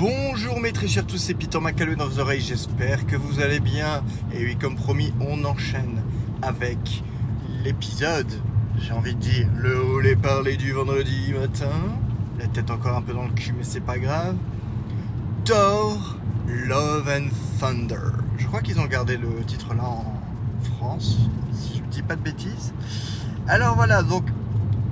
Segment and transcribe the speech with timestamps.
[0.00, 3.60] Bonjour mes très chers tous, c'est Peter Macalou dans vos oreilles, j'espère que vous allez
[3.60, 4.02] bien.
[4.32, 6.00] Et oui, comme promis, on enchaîne
[6.40, 7.02] avec
[7.62, 8.32] l'épisode,
[8.78, 11.68] j'ai envie de dire, le les parler du vendredi matin.
[12.38, 14.36] La tête encore un peu dans le cul, mais c'est pas grave.
[15.44, 16.16] Thor,
[16.48, 17.28] Love and
[17.60, 18.00] Thunder.
[18.38, 20.14] Je crois qu'ils ont gardé le titre là en
[20.78, 21.18] France,
[21.52, 22.72] si je ne dis pas de bêtises.
[23.46, 24.24] Alors voilà, donc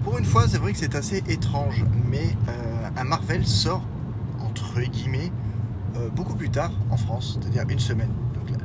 [0.05, 3.87] pour une fois, c'est vrai que c'est assez étrange, mais euh, un Marvel sort
[4.87, 5.33] guillemets
[5.97, 8.11] euh, beaucoup plus tard en France, c'est-à-dire une semaine.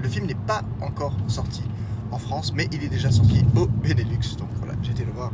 [0.02, 1.64] Le film n'est pas encore sorti
[2.12, 4.38] en France, mais il est déjà sorti au Benelux.
[4.38, 5.32] Donc voilà, été le voir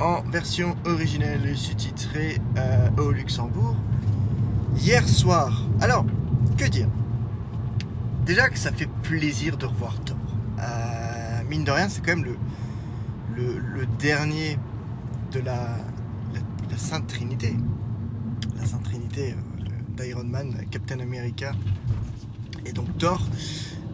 [0.00, 3.76] en version originelle sous-titrée euh, au Luxembourg
[4.76, 5.62] hier soir.
[5.80, 6.04] Alors,
[6.56, 6.88] que dire?
[8.26, 10.16] Déjà que ça fait plaisir de revoir Thor.
[10.58, 12.24] Euh, mine de rien, c'est quand même
[13.36, 14.58] le, le, dernier
[15.32, 15.76] de la,
[16.76, 17.56] Sainte Trinité.
[18.58, 19.36] La Sainte Trinité
[19.96, 21.52] d'Iron Man, Captain America
[22.66, 23.20] et donc Thor.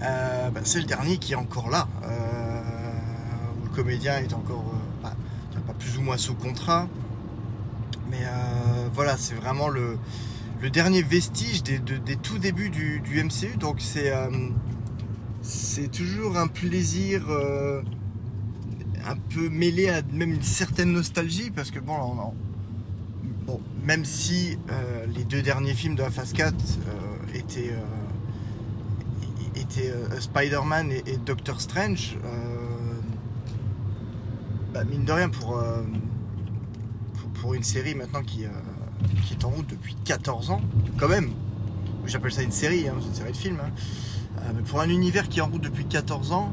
[0.02, 1.86] Euh, bah, c'est le dernier qui est encore là.
[2.05, 2.61] Euh,
[3.64, 4.64] le comédien est encore
[5.05, 5.08] euh,
[5.66, 6.89] bah, plus ou moins sous contrat.
[8.11, 8.24] Mais
[8.92, 9.97] voilà, c'est vraiment le,
[10.72, 13.56] dernier vestige des, de- des tout débuts du, MCU.
[13.56, 13.80] Donc
[15.42, 17.22] c'est toujours un plaisir
[19.06, 22.34] un peu mêlé à même une certaine nostalgie parce que bon, on- on-
[23.46, 27.80] bon même si euh, les deux derniers films de la phase 4 euh, étaient, euh,
[29.78, 32.16] euh, Spider-Man et, Doctor Strange,
[34.72, 35.61] bah, mine de rien pour,
[37.34, 40.61] pour, une série maintenant qui, est en route depuis 14 ans,
[40.98, 41.30] quand même,
[42.06, 43.70] j'appelle ça une série, hein, c'est une série de films, hein.
[44.55, 46.52] Mais pour un univers qui est en route depuis 14 ans,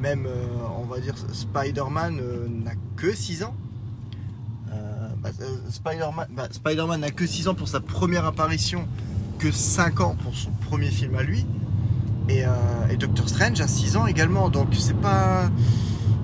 [0.00, 0.28] même,
[0.78, 2.20] on va dire, Spider-Man
[2.64, 3.54] n'a que 6 ans.
[5.26, 8.86] Bah, euh, Spider-Man bah, Spider-Man n'a que 6 ans pour sa première apparition,
[9.40, 11.44] que 5 ans pour son premier film à lui.
[12.28, 14.48] Et, euh, Doctor Strange a 6 ans également.
[14.50, 15.50] Donc c'est pas.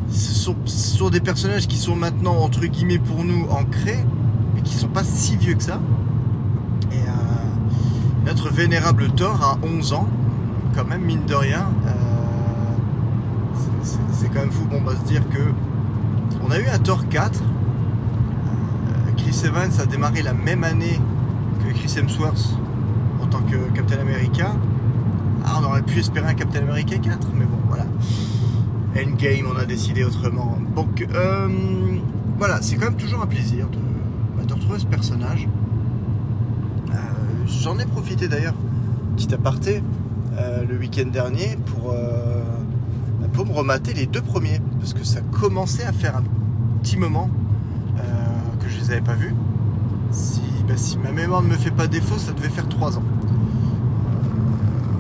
[0.08, 4.04] Ce sont, des personnages qui sont maintenant, entre guillemets, pour nous ancrés,
[4.54, 5.80] mais qui sont pas si vieux que ça.
[6.92, 10.08] Et euh, notre vénérable Thor a 11 ans,
[10.76, 11.66] quand même, mine de rien.
[13.82, 14.64] C'est- quand même fou.
[14.70, 15.52] Bon, on va se dire que.
[16.44, 17.42] On a eu un Thor 4.
[19.32, 21.00] Chris Evans a démarré la même année
[21.65, 22.54] que Chris Hemsworth
[23.22, 24.53] en tant que Captain America.
[25.43, 27.87] Ah, on aurait pu espérer un Captain America 4, mais bon, voilà.
[28.94, 30.59] Endgame, on a décidé autrement.
[30.76, 31.48] Donc, euh,
[32.37, 33.78] voilà, c'est quand même toujours un plaisir de,
[34.37, 35.48] bah, retrouver ce personnage.
[36.91, 36.94] Euh,
[37.47, 38.54] J'en ai profité d'ailleurs,
[39.16, 39.82] petit aparté,
[40.37, 45.22] euh, le week-end dernier pour, bah, pour me remater les deux premiers, parce que ça
[45.22, 46.25] commençait à faire un
[46.82, 47.31] petit moment
[48.82, 49.34] les avais pas vus.
[50.10, 53.03] Si, bah, si ma mémoire ne me fait pas défaut, ça devait faire trois ans.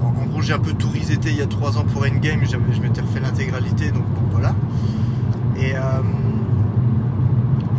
[0.02, 2.40] Euh, en, gros, j'ai un peu tout reseté il y a trois ans pour Endgame,
[2.44, 4.54] je m'étais refait l'intégralité, donc bon, voilà.
[5.56, 5.80] Et, euh,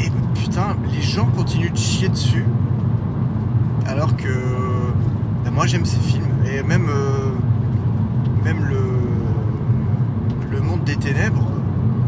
[0.02, 2.46] et putain, les gens continuent de chier dessus,
[3.88, 4.28] alors que
[5.44, 7.32] bah, moi j'aime ces films, et même, euh,
[8.44, 8.78] même le,
[10.86, 11.48] des ténèbres,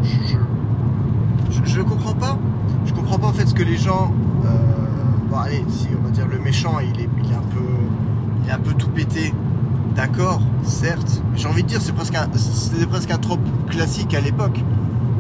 [0.04, 0.38] je, je,
[1.52, 2.38] je, je comprends pas.
[3.06, 4.12] Je comprends pas en fait ce que les gens.
[4.46, 4.50] euh,
[5.30, 7.60] bon, allez, si on va dire le méchant, il est, un peu,
[8.44, 9.32] il est un peu tout pété.
[9.96, 11.22] D'accord, certes.
[11.36, 14.60] J'ai envie de dire, c'est presque un, c'était presque un trope classique à l'époque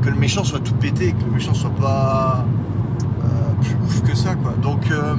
[0.01, 2.44] que le méchant soit tout pété, que le méchant soit pas
[3.23, 3.28] euh,
[3.62, 4.53] plus ouf que ça, quoi.
[4.63, 5.16] Donc, euh,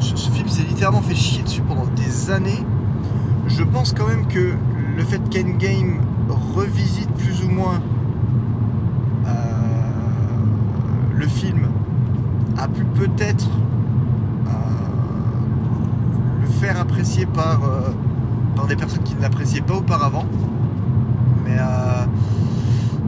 [0.00, 2.62] ce, ce film s'est littéralement fait chier dessus pendant des années.
[3.46, 4.52] Je pense quand même que
[4.98, 5.96] le fait qu'Endgame
[6.54, 7.80] revisite plus ou moins
[9.26, 9.30] euh,
[11.14, 11.68] le film
[12.62, 13.48] a pu peut-être
[14.46, 14.50] euh,
[16.40, 17.90] le faire apprécier par, euh,
[18.54, 20.24] par des personnes qui ne l'appréciaient pas auparavant.
[21.44, 22.04] Mais, euh,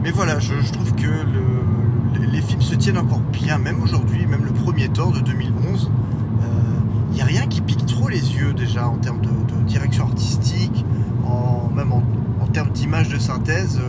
[0.03, 4.43] mais voilà, je, trouve que le- les- films se tiennent encore bien, même aujourd'hui, même
[4.43, 5.89] le premier Thor de 2011.
[7.11, 9.29] Il n'y a rien qui pique trop les yeux déjà en termes de,
[9.65, 10.85] direction artistique,
[11.25, 12.03] en, même en,
[12.51, 13.79] termes d'image de synthèse.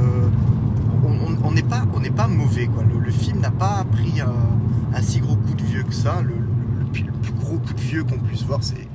[1.05, 2.85] on- n'est pas, on n'est pas mauvais quoi.
[2.85, 5.55] Le, film n'a pas pris un, un si gros coup
[5.87, 6.21] que ça.
[6.23, 6.35] Le,
[6.93, 7.05] plus-
[7.39, 8.89] gros coup de vieux qu'on puisse voir, c'est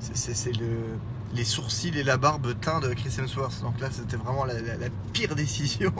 [0.00, 0.68] c'est- c'est c'est le
[1.32, 3.60] les sourcils et la barbe teint de Chris Hemsworth.
[3.62, 4.54] Donc là, c'était vraiment la,
[5.12, 5.92] pire décision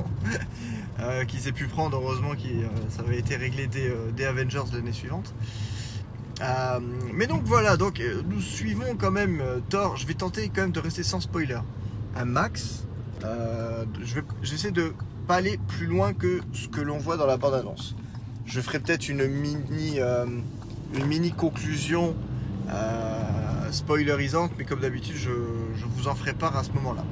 [1.01, 1.97] euh, qu'il s'est pu prendre.
[1.97, 2.49] Heureusement que
[2.89, 5.33] ça avait été réglé dès, euh, Avengers l'année suivante.
[6.43, 6.81] Euh,
[7.13, 9.97] mais donc voilà, donc euh, nous suivons quand même euh, Thor.
[9.97, 11.59] Je vais tenter quand même de rester sans spoiler.
[12.17, 12.85] Un max.
[13.25, 14.95] Euh, je vais j'essaie de
[15.29, 17.95] pas aller plus loin que ce que l'on euh, voit dans la bande annonce.
[18.51, 20.27] Je ferai peut-être une mini, euh,
[20.95, 22.17] une mini conclusion
[23.71, 25.31] spoilerisante, mais comme d'habitude, je,
[25.77, 27.05] je, vous en ferai part à ce moment-là.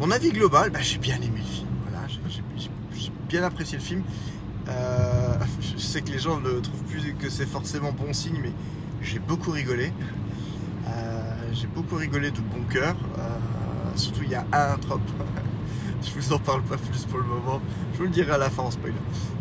[0.00, 1.68] Mon avis global, bah, j'ai bien aimé le film.
[1.88, 4.02] Voilà, j'ai bien apprécié le film.
[4.66, 8.52] je sais que les gens ne trouvent plus que c'est forcément bon signe, mais
[9.00, 9.92] j'ai beaucoup rigolé.
[11.52, 12.96] j'ai beaucoup rigolé de bon cœur.
[13.94, 14.98] surtout, il y a un trop
[16.04, 17.60] je vous en parle pas plus pour le moment.
[17.92, 18.94] Je vous le dirai à la fin en spoiler.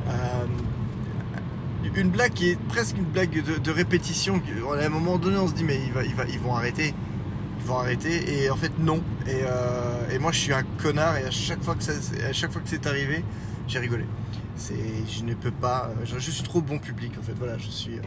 [0.07, 0.45] Euh,
[1.95, 4.41] une blague qui est presque une blague de, répétition.
[4.71, 6.93] À un moment donné, on se dit mais ils vont arrêter.
[7.59, 8.43] Ils vont arrêter.
[8.43, 9.03] Et en fait, non.
[9.27, 11.17] Euh, et, moi, je suis un connard.
[11.17, 11.83] Et à chaque fois que,
[12.25, 13.23] à chaque fois que c'est arrivé,
[13.67, 14.05] j'ai rigolé.
[14.57, 15.91] Je ne peux pas.
[16.01, 17.33] Euh, je, suis trop bon public en fait.
[17.33, 17.99] Voilà, je suis.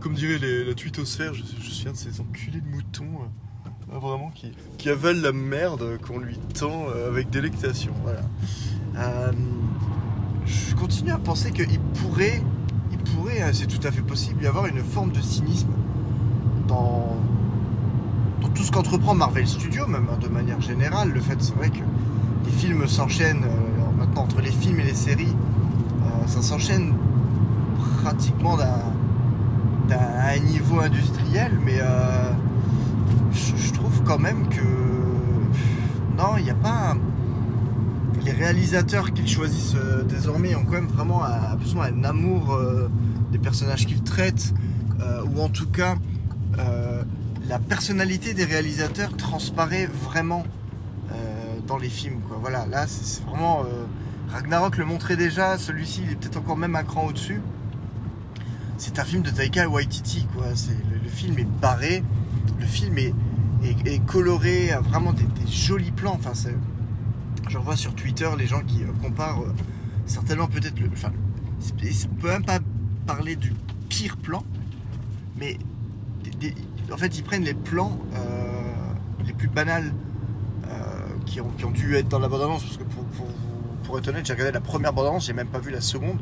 [0.00, 3.28] Comme dirait la twittosphère, je, je, suis un de ces enculés de moutons.
[3.88, 7.92] Vraiment qui, qui, avale la merde qu'on lui tend euh, avec délectation.
[8.02, 8.20] Voilà.
[8.98, 9.32] Euh,
[10.44, 12.42] je continue à penser qu'il pourrait,
[12.90, 15.70] il pourrait, hein, c'est tout à fait possible, y avoir une forme de cynisme
[16.66, 17.16] dans,
[18.40, 21.12] dans tout ce qu'entreprend Marvel Studios, même hein, de manière générale.
[21.12, 21.84] Le fait, c'est vrai que
[22.44, 25.34] les films s'enchaînent euh, maintenant entre les films et les séries,
[26.26, 26.92] ça s'enchaîne
[28.02, 28.56] pratiquement
[29.88, 31.80] d'un niveau industriel, mais
[33.36, 34.62] je, trouve quand même que
[36.16, 36.96] non, il n'y a pas.
[38.24, 42.90] Les réalisateurs qu'ils choisissent euh, désormais ont quand même vraiment d'un amour euh,
[43.30, 44.52] des personnages qu'ils traitent,
[45.00, 45.96] euh, ou en tout cas
[47.48, 50.42] la personnalité des réalisateurs transparaît vraiment
[51.66, 52.20] dans les films.
[52.40, 53.62] Voilà, là c'est vraiment
[54.30, 57.42] Ragnarok le montrait déjà, celui-ci il est peut-être encore même un cran au-dessus.
[58.78, 60.46] C'est un film de Taika Waititi, quoi.
[60.46, 62.02] Le, le film est barré,
[62.58, 63.14] le film est,
[63.62, 66.14] et, coloré, vraiment des, jolis plans.
[66.14, 66.32] Enfin,
[67.48, 69.54] j'en vois sur Twitter les gens qui euh, comparent euh,
[70.06, 70.88] certainement peut-être le.
[70.92, 71.12] Enfin,
[71.60, 72.58] on peut même pas
[73.06, 73.52] parler du
[73.88, 74.44] pire plan,
[75.38, 75.58] mais
[76.92, 78.18] en fait, ils prennent les plans euh,
[79.24, 79.92] les plus banals
[81.24, 82.62] qui, ont, dû être dans la bande-annonce.
[82.62, 83.04] Parce que pour,
[83.82, 86.18] pour, être honnête, j'ai regardé la première bande-annonce, j'ai même pas vu la seconde.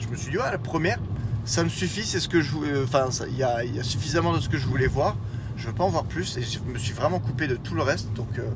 [0.00, 0.98] Je me suis dit, ouais, la première,
[1.44, 2.82] ça me suffit, c'est ce que je voulais.
[2.82, 5.16] Enfin, il y a suffisamment de ce que je voulais voir
[5.56, 7.82] je veux pas en voir plus et je me suis vraiment coupé de tout le
[7.82, 8.48] reste donc euh,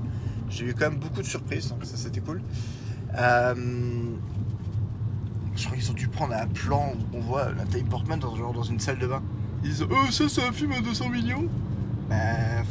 [0.50, 2.42] j'ai eu quand même beaucoup de surprises donc ça c'était cool.
[3.16, 3.54] Euh,
[5.54, 8.78] je crois qu'ils ont dû prendre un plan où on voit Nathalie Portman dans, une
[8.78, 9.22] salle de bain.
[9.62, 11.46] Ils disent oh ça c'est un film à 200 millions.
[12.08, 12.64] Ben,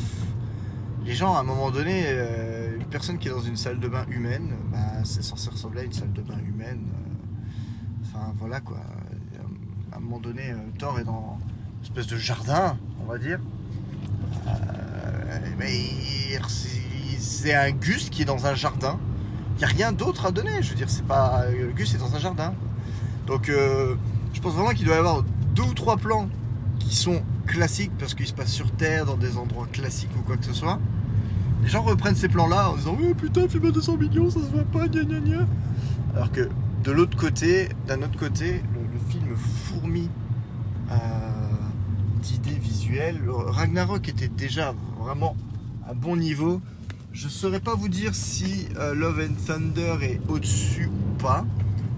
[1.06, 3.88] les gens à un moment donné euh, une personne qui est dans une salle de
[3.88, 6.86] bain humaine ben, c'est censé ressembler à une salle de bain humaine
[8.02, 8.80] enfin voilà quoi.
[9.92, 11.40] À un moment donné Thor est dans
[11.80, 13.40] une espèce de jardin on va dire
[15.58, 15.74] mais
[17.20, 19.00] c'est un Gus qui est dans un jardin.
[19.56, 20.62] Il n'y a rien d'autre à donner.
[20.62, 21.46] Je veux dire, c'est pas.
[21.76, 22.54] Gus est dans un jardin.
[23.26, 23.96] Donc, euh,
[24.34, 25.24] je pense vraiment qu'il doit y avoir
[25.56, 26.30] deux ou trois plans
[26.80, 30.38] qui sont classiques parce qu'ils se passent sur Terre, dans des endroits classiques ou quoi
[30.38, 30.80] que ce soit.
[31.64, 34.46] Les gens reprennent ces plans-là en disant Oui, putain, film à 200 millions, ça se
[34.46, 35.48] voit pas, gna gna gna.
[36.16, 36.50] Alors que
[36.84, 40.10] de l'autre côté, d'un autre côté, le, film fourmi
[40.92, 40.96] euh,
[42.88, 43.22] visuelles.
[43.30, 45.36] Ragnarok était déjà vraiment
[45.90, 46.62] un bon niveau.
[47.14, 51.46] Je ne saurais pas vous dire si euh, Love and Thunder est au-dessus ou pas.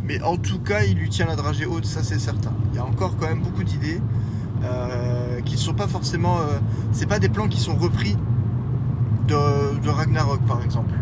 [0.04, 2.54] Mais en tout cas, il lui tient la dragée haute, ça c'est certain.
[2.72, 4.02] Il y a encore quand même beaucoup d'idées
[4.64, 6.40] euh, qui ne sont pas forcément.
[6.40, 6.60] Euh,
[6.92, 8.16] c'est pas des plans qui sont repris
[9.28, 10.94] de, Ragnarok par exemple.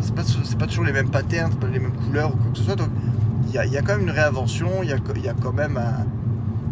[0.00, 0.22] c'est pas,
[0.58, 2.76] pas, toujours les mêmes patterns, pas les mêmes couleurs ou quoi que ce soit.
[3.48, 5.80] Il y a, quand même une réinvention, il y a, quand même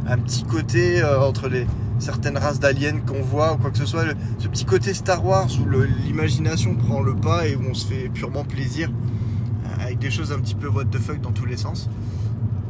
[0.07, 1.67] un petit côté entre les,
[1.99, 4.05] certaines races d'aliens qu'on voit ou quoi que ce soit.
[4.39, 5.69] ce petit côté Star Wars où
[6.05, 10.33] l'imagination prend le pas et où on se fait purement plaisir euh, avec des choses
[10.33, 11.89] un petit peu what the fuck dans tous les sens.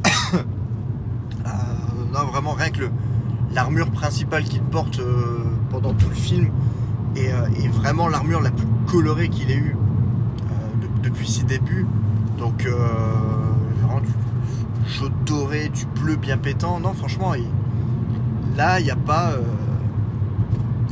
[1.45, 2.83] Euh, non, vraiment, rien que
[3.53, 6.49] l'armure principale qu'il porte euh, pendant tout le film
[7.15, 7.31] est,
[7.69, 9.77] vraiment l'armure la plus colorée qu'il ait eue
[11.03, 11.87] depuis ses débuts.
[12.37, 16.81] Donc, vraiment du jaune doré, du bleu bien pétant.
[16.81, 17.33] Non, franchement,
[18.57, 19.33] Là, il n'y a pas.
[19.33, 19.43] Euh,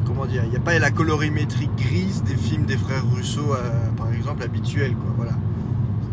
[0.06, 3.90] comment dire Il n'y a pas la colorimétrie grise des films des frères Russo, euh,
[3.98, 4.96] par exemple, habituels.
[5.18, 5.32] Voilà.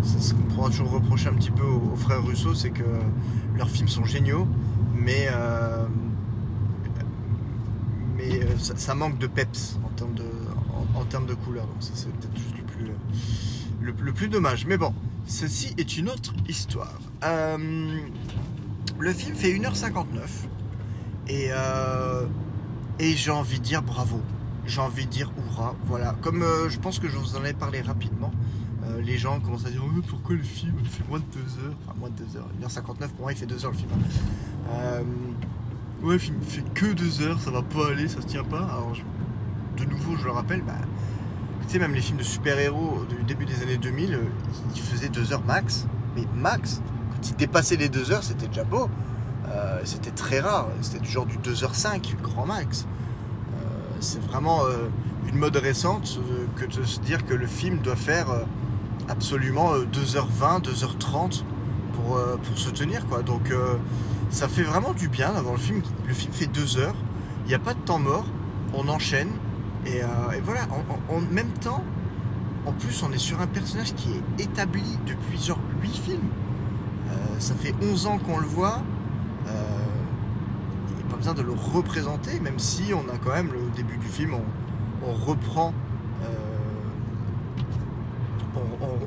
[0.03, 2.85] Ce qu'on pourra toujours reprocher un petit peu aux, frères Russo, c'est que
[3.55, 4.49] leurs films sont géniaux,
[4.95, 5.29] mais.
[5.31, 5.85] Euh,
[8.17, 10.25] mais ça, manque de peps en termes de,
[10.95, 11.67] en, termes de couleur.
[11.67, 12.63] Donc, ça, c'est peut-être juste le
[13.93, 14.65] plus, le, plus dommage.
[14.65, 14.95] Mais bon,
[15.27, 16.99] ceci est une autre histoire.
[17.21, 20.07] le film fait 1h59.
[21.29, 22.27] Et, euh,
[22.99, 24.21] et j'ai envie de dire bravo.
[24.67, 25.75] J'ai envie de dire hurrah.
[25.87, 26.15] Voilà.
[26.23, 28.31] Comme euh, je pense que je vous en ai parlé rapidement,
[28.85, 31.75] euh, les gens commencent à dire oh, pourquoi le film fait moins de 2 heures?
[31.85, 32.49] Enfin, moins de 2 heures.
[32.61, 33.91] 1h59, pour moi, il fait 2 heures le film.
[36.03, 38.59] Ouais, le film fait que deux heures, ça va pas aller, ça se tient pas.
[38.59, 38.93] Alors,
[39.77, 40.73] de nouveau, je le rappelle, bah,
[41.63, 44.19] tu sais, même les films de super-héros du début des années 2000, euh,
[44.75, 45.87] ils faisaient deux heures max.
[46.17, 48.91] Mais max, quand ils dépassaient les deux heures, c'était déjà beau.
[49.49, 52.87] Euh, c'était très rare, c'était du genre du 2h05, grand max.
[53.55, 53.65] Euh,
[54.01, 54.63] c'est vraiment
[55.27, 56.19] une mode récente
[56.57, 58.27] que de se dire que le film doit faire
[59.09, 61.43] absolument 2h20, 2h30
[61.93, 63.05] pour, pour se tenir.
[63.25, 63.53] Donc
[64.31, 65.83] ça fait vraiment du bien d'avoir le film.
[66.07, 66.97] Le film fait deux heures,
[67.45, 68.27] il n'y a pas de temps mort,
[68.75, 69.31] on enchaîne.
[69.87, 70.01] Et,
[70.43, 70.63] voilà,
[71.09, 71.85] en, même temps,
[72.67, 76.29] en plus, on est sur un personnage qui est établi depuis genre 8 films.
[77.39, 78.83] ça fait 11 ans qu'on le voit
[81.23, 84.35] besoin de le représenter, même si on a quand même le début du film,
[85.07, 85.73] on, reprend,
[86.25, 86.27] euh,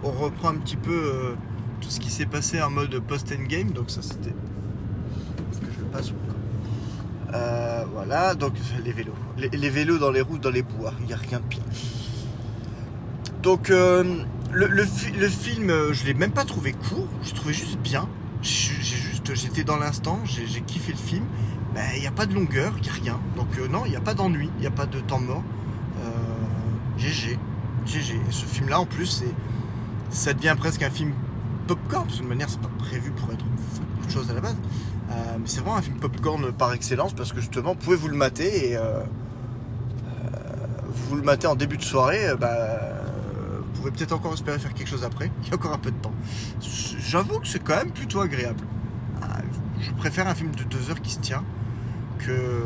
[0.02, 1.36] on, reprend un petit peu euh,
[1.82, 4.34] tout ce qui s'est passé en mode post-endgame, donc ça c'était.
[5.50, 6.14] Parce que je le passe
[7.34, 8.54] euh, Voilà, donc
[8.86, 9.12] les vélos.
[9.38, 11.64] Les, vélos dans les routes, dans les bois, il n'y a rien de pire.
[13.44, 14.16] Donc le,
[14.54, 18.08] le, film, je l'ai même pas trouvé court, je trouvais juste bien.
[18.42, 21.26] J'ai juste, j'étais dans l'instant, j'ai kiffé le film
[21.76, 23.20] il ben, n'y a pas de longueur, il n'y a rien.
[23.36, 25.44] Donc euh, non, il n'y a pas d'ennui, il n'y a pas de temps mort.
[26.98, 27.34] GG.
[27.34, 28.14] Euh, GG.
[28.16, 29.26] Et ce film-là, en plus,
[30.10, 31.12] ça devient presque un film
[31.68, 34.56] popcorn, parce que de manière, c'est pas prévu pour être autre chose à la base.
[35.12, 38.08] Euh, mais c'est vraiment un film popcorn par excellence, parce que justement, vous pouvez vous
[38.08, 38.78] le mater et
[41.10, 42.58] vous le matez en début de soirée, bah,
[43.60, 45.30] vous pouvez peut-être encore espérer faire quelque chose après.
[45.44, 46.14] Il y a encore un peu de temps.
[46.62, 48.64] J'avoue que c'est quand même plutôt agréable.
[49.86, 51.44] Je préfère un film de deux heures qui se tient
[52.18, 52.64] que,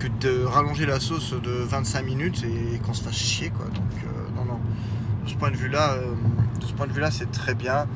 [0.00, 3.66] que de rallonger la sauce de 25 minutes et, qu'on se fasse chier quoi.
[3.66, 4.60] Donc euh, non non.
[5.24, 6.12] De ce point de vue là, euh,
[6.60, 7.86] de ce point de vue là, c'est très bien.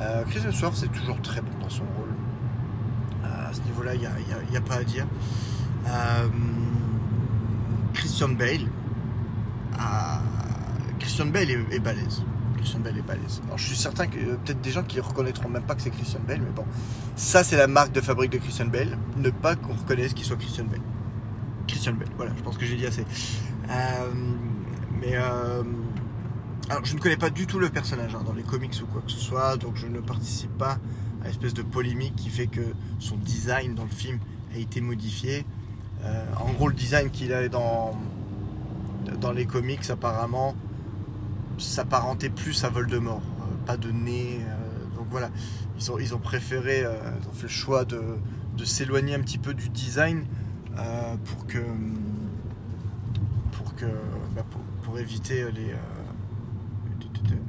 [0.00, 2.14] Euh, Chris Hemsworth c'est toujours très bon dans son rôle.
[3.24, 4.00] à ce niveau-là, il
[4.50, 5.06] n'y a, pas à dire.
[7.92, 8.68] Christian Bale.
[11.00, 12.22] Christian Bale est, est balèze.
[12.60, 13.40] Christian Bale est balèze.
[13.56, 16.40] Je suis certain que peut-être des gens qui reconnaîtront même pas que c'est Christian Bale,
[16.40, 16.64] mais bon,
[17.16, 20.36] ça c'est la marque de fabrique de Christian Bale, ne pas qu'on reconnaisse qu'il soit
[20.36, 20.80] Christian Bale.
[21.66, 23.04] Christian Bale, voilà, je pense que j'ai dit assez.
[23.70, 24.10] Euh,
[25.00, 25.62] mais euh,
[26.68, 29.02] alors je ne connais pas du tout le personnage hein, dans les comics ou quoi
[29.02, 30.78] que ce soit, donc je ne participe pas
[31.22, 32.62] à l'espèce de polémique qui fait que
[32.98, 34.18] son design dans le film
[34.54, 35.44] a été modifié.
[36.04, 37.92] Euh, en gros, le design qu'il a dans,
[39.20, 40.54] dans les comics, apparemment,
[41.60, 43.22] s'apparentait plus à Voldemort.
[43.22, 44.40] Euh, pas de nez.
[44.40, 45.30] Euh, donc voilà,
[45.76, 48.18] ils ont, préféré, euh, ils ont fait le choix de,
[48.64, 50.24] s'éloigner un petit peu du design
[51.24, 51.58] pour que.
[53.52, 53.86] Pour que.
[54.34, 54.44] Bah,
[54.82, 55.74] pour, éviter les.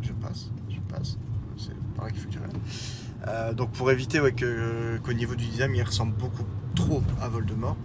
[0.02, 1.18] je passe, je passe.
[1.58, 6.14] C'est par là qu'il faut que donc pour éviter qu'au niveau du design il ressemble
[6.14, 7.76] beaucoup trop à Voldemort.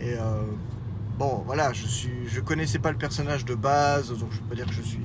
[0.00, 0.14] Et
[1.18, 4.54] bon voilà, je suis, je connaissais pas le personnage de base, donc je peux pas
[4.54, 5.00] dire que je suis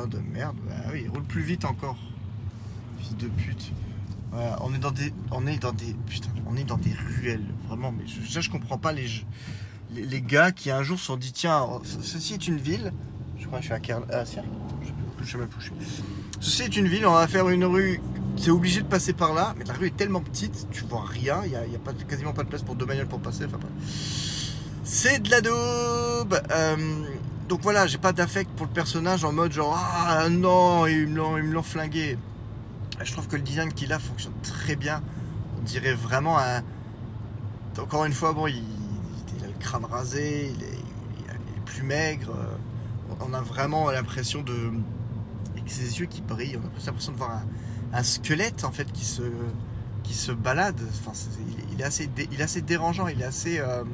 [0.00, 0.56] de merde.
[0.66, 1.96] Bah oui, il roule plus vite encore.
[2.98, 3.72] Fils de pute.
[4.32, 5.12] on est dans des.
[5.30, 5.94] On est dans des.
[6.06, 7.44] Putain, on est dans des ruelles.
[7.68, 9.06] Vraiment, mais je, je comprends pas les,
[9.94, 12.92] les, gars qui un jour se sont dit tiens, ceci est une ville.
[13.38, 14.04] Je crois que je suis à Kern.
[14.10, 15.48] Ah, je sais même.
[16.40, 18.00] Ceci est une ville, on va faire une rue.
[18.36, 21.42] C'est obligé de passer par là, mais la rue est tellement petite, tu vois rien,
[21.44, 23.44] il n'y a, y a pas, quasiment pas de place pour deux bagnoles pour passer.
[24.92, 26.38] C'est de la daube.
[26.50, 26.76] Euh,
[27.48, 31.50] donc voilà, j'ai pas d'affect pour le personnage en mode genre ah non, ils me
[31.50, 32.18] l'ont flingué.
[33.02, 35.02] Je trouve que le design qu'il a fonctionne très bien.
[35.58, 36.62] On dirait vraiment un.
[37.78, 38.62] Encore une fois, bon, il,
[39.42, 40.78] a le crâne rasé, il est,
[41.64, 42.36] plus maigre.
[43.20, 44.72] On a vraiment l'impression de.
[45.52, 47.40] Avec ses yeux qui brillent, on a l'impression de voir
[47.94, 49.22] un, squelette en fait qui se,
[50.02, 50.80] qui se balade.
[51.72, 53.58] Il, est assez, il est assez dérangeant, il est assez.
[53.58, 53.84] Euh,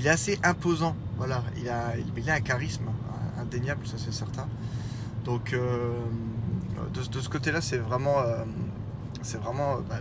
[0.00, 0.96] il est assez imposant.
[1.18, 2.86] Voilà, il a, il a un charisme
[3.38, 4.46] indéniable, ça c'est certain.
[5.26, 5.92] Donc euh,
[6.94, 8.44] de, ce côté-là, c'est vraiment, euh,
[9.20, 10.00] c'est vraiment, bah,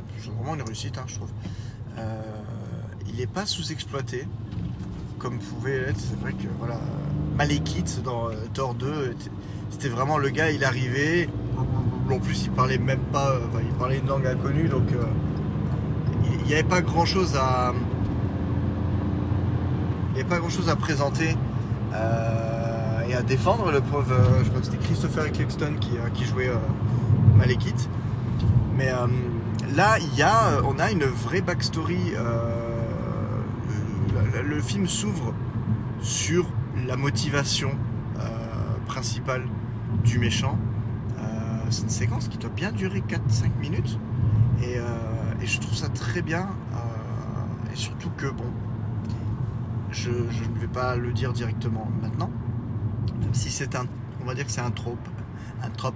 [0.53, 1.29] une réussite, hein, je trouve.
[1.98, 2.22] Euh,
[3.10, 4.25] il n'est pas sous-exploité
[5.18, 6.00] comme pouvait l'être.
[6.00, 6.79] C'est vrai que voilà,
[8.06, 9.15] dans Thor 2,
[9.70, 11.27] c'était vraiment le gars, il arrivait.
[12.10, 14.88] En plus, il parlait même pas, il parlait une langue inconnue, donc
[16.24, 17.74] il n'y avait pas grand-chose à
[20.20, 21.38] n'y a pas grand chose à présenter
[21.94, 23.72] euh, et à défendre.
[23.72, 26.52] Le preuve, euh, je crois que c'était Christopher Eccleston qui, euh, jouait
[27.38, 27.90] Malekith.
[28.78, 28.92] Mais
[29.76, 32.14] là, y a, on a une vraie backstory.
[34.44, 35.34] Le, film s'ouvre
[36.02, 36.46] sur
[36.88, 37.72] la motivation
[38.88, 39.44] principale
[40.04, 40.58] du méchant.
[41.70, 44.00] c'est une séquence qui doit bien durer 4-5 minutes.
[44.64, 44.78] Et,
[45.46, 46.48] je trouve ça très bien.
[47.74, 48.46] et surtout que, bon,
[49.91, 52.31] je, ne vais pas le dire directement maintenant,
[53.22, 53.86] même si c'est un,
[54.22, 55.08] on va dire que c'est un trope,
[55.63, 55.96] un trope,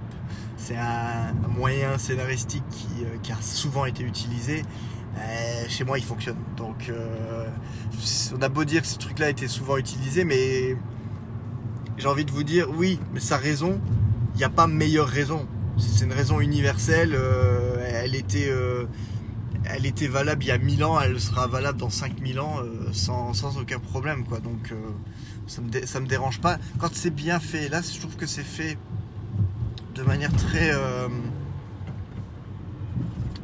[0.56, 4.62] c'est un moyen scénaristique qui, qui, a souvent été utilisé.
[5.68, 6.36] chez moi, il fonctionne.
[6.56, 6.90] Donc,
[8.36, 10.76] on a beau dire que ce truc-là a été souvent utilisé, mais
[11.96, 13.80] j'ai envie de vous dire, oui, mais sa raison,
[14.34, 15.46] il n'y a pas meilleure raison.
[15.78, 17.14] C'est une raison universelle.
[17.14, 18.84] Euh, elle, était, euh,
[19.64, 22.92] elle était valable il y a 1000 ans, elle sera valable dans 5000 ans euh,
[22.92, 24.24] sans, aucun problème.
[24.24, 24.40] Quoi.
[24.40, 24.74] Donc
[25.46, 26.58] ça ne me, me dérange pas.
[26.78, 28.78] Quand c'est bien fait, là je trouve que c'est fait
[29.94, 30.72] de manière très,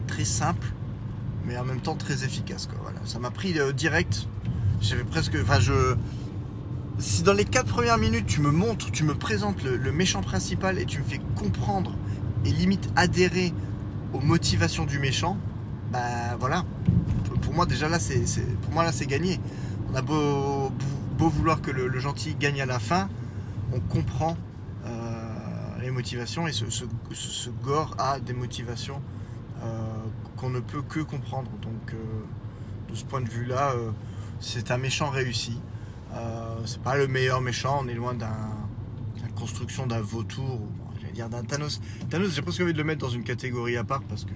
[0.09, 0.67] très simple,
[1.47, 2.69] mais en même temps très efficace.
[3.05, 4.27] Ça m'a pris direct.
[4.81, 5.37] J'avais presque.
[5.41, 5.97] Enfin, je
[7.01, 10.79] si dans les 4 premières minutes tu me montres, tu me présentes le, méchant principal
[10.79, 11.97] et tu me fais comprendre
[12.45, 13.53] et limite adhérer
[14.13, 15.39] aux motivations du méchant,
[15.91, 16.65] bah voilà.
[17.43, 18.25] Pour moi déjà là c'est
[18.63, 19.41] pour moi là c'est gagné.
[19.93, 20.73] On a beau,
[21.19, 23.09] vouloir que le, gentil gagne à la fin,
[23.73, 24.37] on comprend
[24.87, 24.91] euh,
[25.81, 29.03] les motivations et ce, gore a des motivations
[29.63, 29.67] euh,
[30.37, 31.51] qu'on ne peut que comprendre.
[31.61, 31.97] Donc euh,
[32.89, 33.75] de ce point de vue là,
[34.41, 35.61] c'est un méchant réussi.
[36.67, 38.29] C'est pas le meilleur méchant, on est loin d'un
[39.37, 40.61] construction d'un vautour,
[41.01, 41.81] j'allais dire d'un Thanos.
[42.11, 44.33] Thanos, j'ai presque envie de le mettre dans une catégorie à part parce que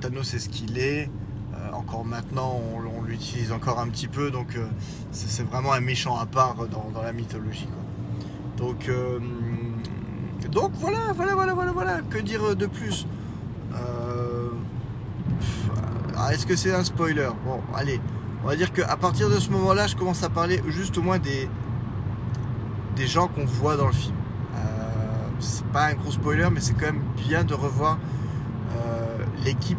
[0.00, 1.10] Thanos c'est ce qu'il est.
[1.54, 4.58] Euh, encore maintenant, on, l'utilise encore un petit peu, donc
[5.12, 7.68] c'est vraiment un méchant à part dans, la mythologie.
[8.58, 8.90] Donc,
[10.50, 12.00] donc voilà, voilà, voilà, voilà, voilà.
[12.10, 13.06] Que dire de plus?
[16.30, 17.30] Est-ce que c'est un spoiler?
[17.46, 18.00] Bon, allez.
[18.44, 21.18] On va dire qu'à partir de ce moment-là, je commence à parler juste au moins
[21.18, 21.48] des,
[22.96, 24.14] des gens qu'on voit dans le film.
[24.54, 24.58] Euh,
[25.40, 28.17] c'est pas un gros spoiler, mais c'est quand même bien de revoir euh,
[29.44, 29.78] l'équipe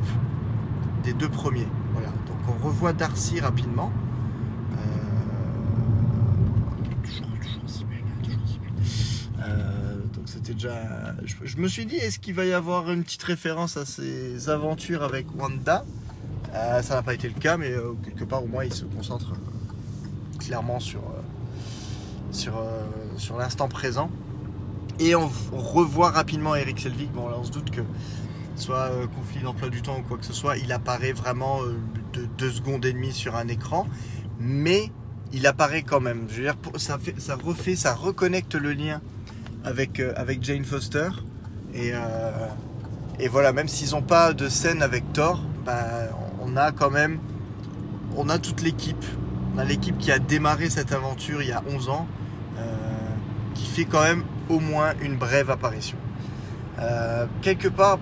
[1.03, 1.67] des deux premiers.
[1.93, 2.09] Voilà.
[2.09, 3.91] Donc on revoit Darcy rapidement.
[4.73, 4.77] Euh,
[7.03, 7.63] toujours, toujours
[10.13, 11.15] donc c'était déjà.
[11.23, 15.03] Je, me suis dit, est-ce qu'il va y avoir une petite référence à ses aventures
[15.03, 15.85] avec Wanda?
[16.53, 18.85] Euh, ça n'a pas été le cas, mais euh, quelque part au moins il se
[18.85, 21.01] concentre euh, clairement sur,
[22.31, 22.63] sur,
[23.17, 24.09] sur l'instant présent.
[24.99, 27.11] Et on, revoit rapidement Eric Selvig.
[27.11, 27.81] Bon, là on se doute que
[28.59, 31.61] soit conflit d'emploi du temps ou quoi que ce soit, il apparaît vraiment
[32.13, 33.87] de deux secondes et demie sur un écran,
[34.39, 34.91] mais
[35.31, 36.27] il apparaît quand même.
[36.29, 39.01] Je veux dire, ça, fait, ça refait, ça reconnecte le lien
[39.63, 41.09] avec, avec Jane Foster.
[41.73, 41.93] Et,
[43.29, 46.09] voilà, même s'ils n'ont pas de scène avec Thor, bah,
[46.41, 47.19] on a quand même,
[48.15, 49.05] on a toute l'équipe.
[49.55, 52.07] On a l'équipe qui a démarré cette aventure il y a 11 ans,
[52.57, 52.61] euh,
[53.55, 55.97] qui fait quand même au moins une brève apparition.
[56.79, 57.99] Euh, quelque part,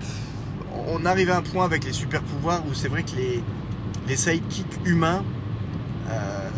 [0.88, 3.42] on arrive à un point avec les super pouvoirs où c'est vrai que les,
[4.06, 5.24] les sidekicks humains,
[6.08, 6.48] euh,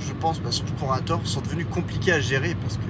[0.00, 2.82] je pense, bah, surtout pour un tort, sont devenus compliqués à gérer parce que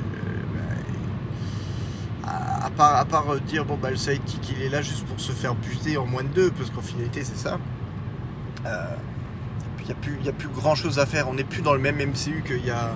[2.27, 5.19] bah, à, part, à part dire bon bah le sidekick il est là juste pour
[5.21, 7.59] se faire buter en moins de deux parce qu'en finalité c'est ça
[8.64, 11.29] il euh, n'y a, plus grand chose à faire.
[11.29, 12.93] On n'est plus dans le même MCU qu'il y a,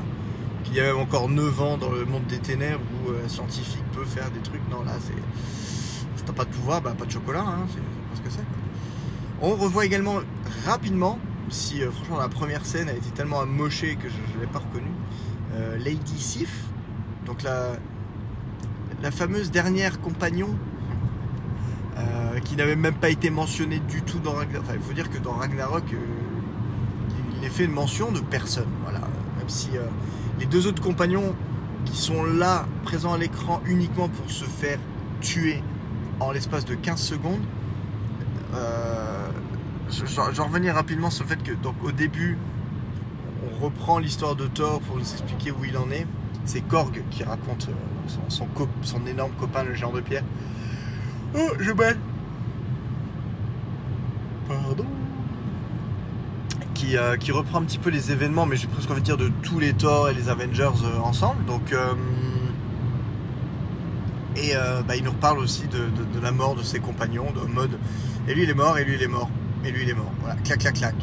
[0.65, 4.05] qu'il y a encore 9 ans dans le monde des ténèbres où un scientifique peut
[4.05, 4.63] faire des trucs.
[4.71, 5.13] Non, là, c'est.
[6.27, 7.67] T'as pas de pouvoir, bah, pas de chocolat, hein,
[8.15, 8.39] c'est pas ce.
[9.41, 10.21] On revoit également
[10.65, 14.47] rapidement, si euh, franchement la première scène a été tellement amochée que je ne l'ai
[14.47, 14.93] pas reconnue,
[15.55, 16.65] euh, Lady Sif,
[17.27, 17.73] donc la,
[19.11, 20.49] fameuse dernière compagnon
[21.99, 24.67] euh, qui n'avait même pas été mentionné du tout dans Ragnarok.
[24.75, 25.85] Il faut dire que dans Ragnarok,
[27.35, 28.69] il n'est fait une mention de personne.
[28.85, 29.01] Voilà.
[29.39, 29.71] Même si
[30.39, 31.35] les deux autres compagnons
[31.85, 34.79] qui sont là, présents à l'écran uniquement pour se faire
[35.21, 35.65] tuer
[36.23, 37.43] en l'espace de 15 secondes,
[39.93, 42.39] je, vais revenir rapidement sur le fait que donc, au début,
[43.45, 46.07] on reprend l'histoire de Thor pour nous expliquer où il en est.
[46.45, 47.69] C'est Korg qui raconte
[48.29, 48.49] son,
[48.83, 50.25] son énorme copain, le géant de pierre.
[51.37, 51.73] Oh, je.
[54.49, 54.87] Pardon.
[56.75, 59.17] Qui, euh, qui, reprend un petit peu les événements, mais j'ai presque envie de dire
[59.17, 61.45] de tous les Thor et les Avengers euh, ensemble.
[61.45, 61.73] Donc,
[64.55, 65.89] euh, et bah, il nous reparle aussi de,
[66.23, 67.79] la mort de ses compagnons, de mode.
[68.29, 69.31] Et lui il est mort, et lui il est mort,
[69.65, 70.13] et lui il est mort.
[70.21, 70.95] Voilà, clac, clac, clac,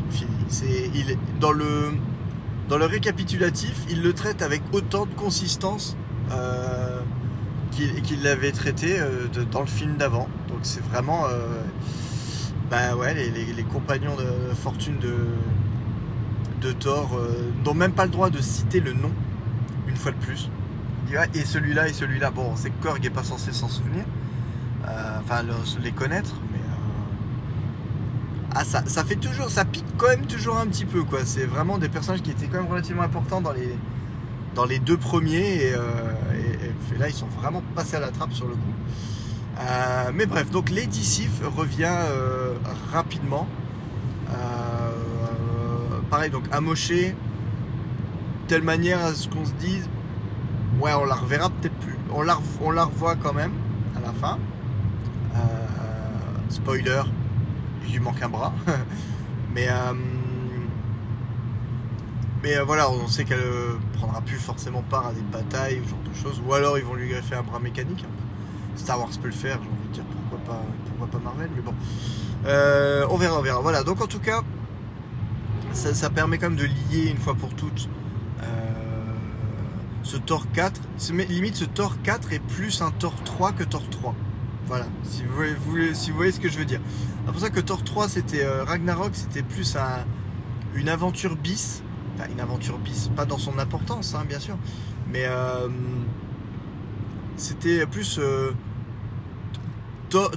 [2.70, 5.98] dans le récapitulatif, il le traite avec autant de consistance
[7.72, 10.28] qu'il l'avait traité euh, dans le film d'avant.
[10.48, 11.62] Donc c'est vraiment euh,
[12.70, 18.42] bah ouais, les, compagnons de fortune de, Thor euh, n'ont même pas le droit de
[18.42, 19.12] citer le nom,
[19.88, 20.50] une fois de plus.
[21.34, 24.06] Et celui-là et celui-là, bon, c'est que Korg n'est pas censé s'en souvenir,
[25.20, 25.44] enfin
[25.82, 26.60] les connaître, mais
[28.54, 31.20] ah, ça, fait toujours, ça pique quand même toujours un petit peu quoi.
[31.26, 33.76] C'est vraiment des personnages qui étaient quand même relativement importants dans les,
[34.56, 35.74] dans les deux premiers et,
[36.98, 38.74] là ils sont vraiment passés à la trappe sur le coup.
[40.14, 41.96] mais bref, donc Lady revient
[42.92, 43.48] rapidement.
[46.10, 47.16] pareil, donc amoché,
[48.48, 49.88] telle manière à ce qu'on se dise,
[50.80, 51.98] ouais, on la reverra peut-être plus.
[52.14, 53.52] On la, on la revoit quand même
[53.96, 54.38] à la fin.
[55.36, 55.40] Euh,
[56.50, 57.02] spoiler,
[57.86, 58.54] il lui manque un bras.
[59.54, 59.94] mais euh,
[62.42, 63.44] mais euh, voilà, on sait qu'elle
[63.94, 66.42] prendra plus forcément part à des batailles ou ce genre de choses.
[66.46, 68.06] Ou alors ils vont lui greffer un bras mécanique.
[68.76, 71.62] Star Wars peut le faire, j'ai envie de dire pourquoi pas, pourquoi pas Marvel, mais
[71.62, 71.74] bon.
[73.12, 73.60] on verra, on verra.
[73.60, 74.42] Voilà, donc en tout cas,
[75.74, 77.90] ça, ça, permet quand même de lier une fois pour toutes
[80.04, 80.82] ce Thor 4,
[81.30, 84.16] limite ce Thor 4 est plus un Thor 3 que Thor 3.
[84.68, 86.80] Voilà, si vous voyez, si vous ce que je veux dire.
[87.26, 90.06] C'est pour ça que Thor 3, c'était euh, Ragnarok, c'était plus un,
[90.76, 91.82] une aventure bis.
[92.16, 94.58] Enfin, une aventure bis, pas dans son importance, hein, bien sûr.
[95.12, 95.68] Mais euh,
[97.36, 98.52] c'était plus euh,
[100.10, 100.32] Thor.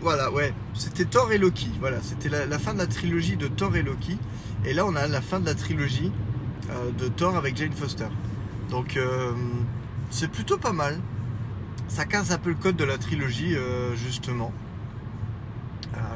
[0.00, 0.52] voilà, ouais.
[0.74, 1.70] C'était Thor et Loki.
[1.78, 4.18] Voilà, c'était la, la, fin de la trilogie de Thor et Loki.
[4.64, 6.10] Et là, on a la fin de la trilogie
[6.98, 8.08] de Thor avec Jane Foster.
[8.70, 9.32] Donc euh,
[10.10, 10.98] c'est plutôt pas mal.
[11.88, 14.52] Ça casse un peu le code de la trilogie euh, justement.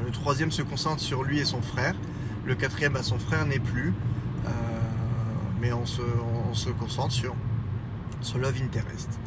[0.03, 1.95] le troisième se concentre sur lui et son frère.
[2.45, 3.93] Le quatrième, à bah, son frère n'est plus.
[5.61, 6.01] mais on se,
[6.49, 7.35] on se, concentre sur,
[8.21, 9.19] sur Love Interest.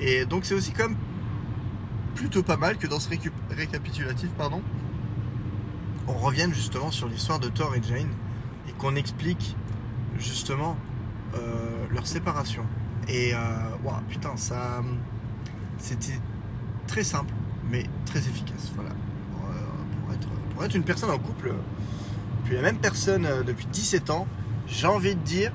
[0.00, 0.96] Et donc c'est aussi comme
[2.14, 3.08] plutôt pas mal que dans ce
[3.50, 4.62] récapitulatif, pardon,
[6.08, 8.08] on revienne justement sur l'histoire de Thor et Jane
[8.68, 9.56] et qu'on explique
[10.20, 10.76] justement
[11.34, 12.64] euh, leur séparation.
[13.08, 13.38] Et euh,
[14.08, 14.82] putain, ça.
[15.78, 16.18] C'était
[16.86, 17.32] très simple,
[17.70, 18.70] mais très efficace.
[18.74, 18.90] Voilà.
[20.04, 21.54] Pour, être, pour être une personne en couple,
[22.44, 24.26] puis la même personne euh, depuis 17 ans,
[24.66, 25.52] j'ai envie de dire.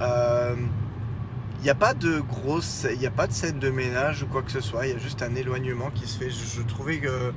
[0.00, 4.26] il n'y a pas de grosse, il n'y a pas de scène de ménage ou
[4.26, 4.86] quoi que ce soit.
[4.86, 6.30] Il y a juste un éloignement qui se fait.
[6.30, 7.32] Je, trouvais que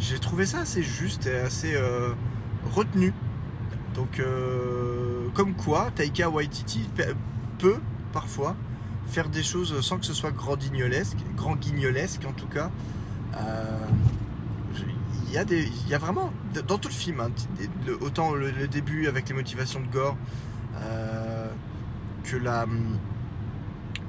[0.00, 1.78] j'ai trouvé ça assez juste et assez
[2.74, 3.12] retenu.
[3.96, 4.22] Donc
[5.34, 6.88] comme quoi, Taika Waititi
[7.58, 7.76] peut
[8.12, 8.54] parfois
[9.08, 12.70] faire des choses sans que ce soit grand guignolesque, grand guignolesque en tout cas.
[13.36, 13.86] Euh,
[15.28, 16.32] il y, a vraiment,
[16.66, 17.30] dans tout le film, hein,
[18.00, 20.16] autant le, début avec les motivations de Gore,
[20.80, 21.48] euh,
[22.24, 22.64] que, la,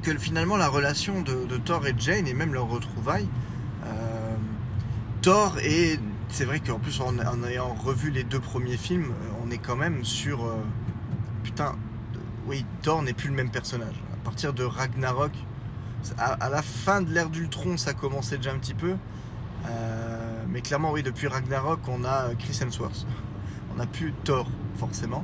[0.04, 3.28] que finalement la relation de, Thor et Jane et même leur retrouvaille.
[3.86, 4.36] Euh,
[5.22, 9.14] Thor est, c'est vrai qu'en plus en, ayant revu les deux premiers films,
[9.44, 10.46] on est quand même sur
[11.44, 11.76] putain,
[12.48, 13.96] oui, Thor n'est plus le même personnage.
[14.14, 15.32] À partir de Ragnarok,
[16.18, 18.96] à, la fin de l'ère d'Ultron, ça commençait déjà un petit peu.
[19.68, 23.06] Euh, mais clairement, oui, depuis Ragnarok, on a Chris Hemsworth.
[23.74, 25.24] On n'a plus Thor, forcément.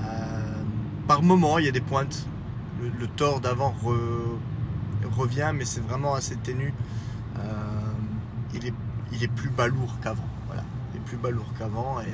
[0.00, 0.02] Euh,
[1.06, 2.26] par moment, il y a des pointes.
[2.80, 3.74] Le, Thor d'avant
[5.16, 6.74] revient, mais c'est vraiment assez ténu.
[7.38, 7.42] Euh,
[8.54, 8.74] il, est,
[9.12, 10.28] il est plus balourd qu'avant.
[10.46, 10.64] Voilà.
[10.92, 12.00] Il est plus balourd qu'avant.
[12.00, 12.12] Et,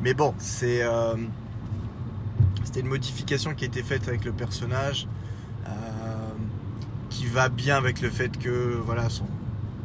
[0.00, 0.82] mais bon, c'est
[2.66, 5.06] c'était une modification qui a été faite avec le personnage,
[5.66, 5.70] euh,
[7.10, 9.26] qui va bien avec le fait que voilà, son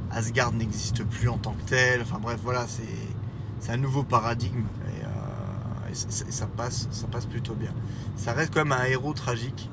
[0.10, 2.02] Asgard n'existe plus en tant que tel.
[2.02, 7.72] Enfin bref, voilà, c'est un nouveau paradigme et, euh, ça, passe, ça passe plutôt bien.
[8.16, 9.70] Ça reste quand même un héros tragique,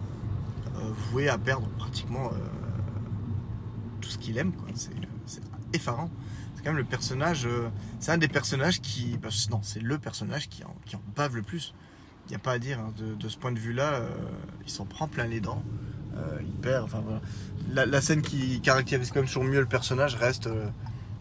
[0.76, 2.30] euh, voué à perdre pratiquement
[4.02, 4.52] tout ce qu'il aime.
[4.74, 5.40] C'est
[5.72, 6.10] effarant.
[6.58, 7.46] C'est quand même le personnage,
[8.00, 10.74] c'est un des personnages qui, bah, non, c'est le personnage qui en
[11.14, 11.72] bave le plus
[12.28, 12.78] il n'y a pas à dire.
[12.78, 12.92] Hein.
[12.98, 14.08] De, ce point de vue-là, euh,
[14.64, 15.62] il s'en prend plein les dents.
[16.16, 16.90] Euh, il perd.
[17.70, 20.68] La, scène qui caractérise quand même toujours mieux le personnage reste euh,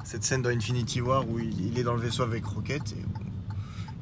[0.04, 3.06] cette scène dans Infinity War où il, est dans le vaisseau avec Rocket et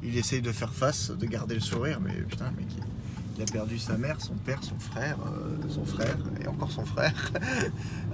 [0.02, 2.68] il essaye de faire face, de garder le sourire, mais putain, mec,
[3.42, 5.18] a perdu sa mère, son père, son frère,
[5.68, 7.32] son frère et encore son frère.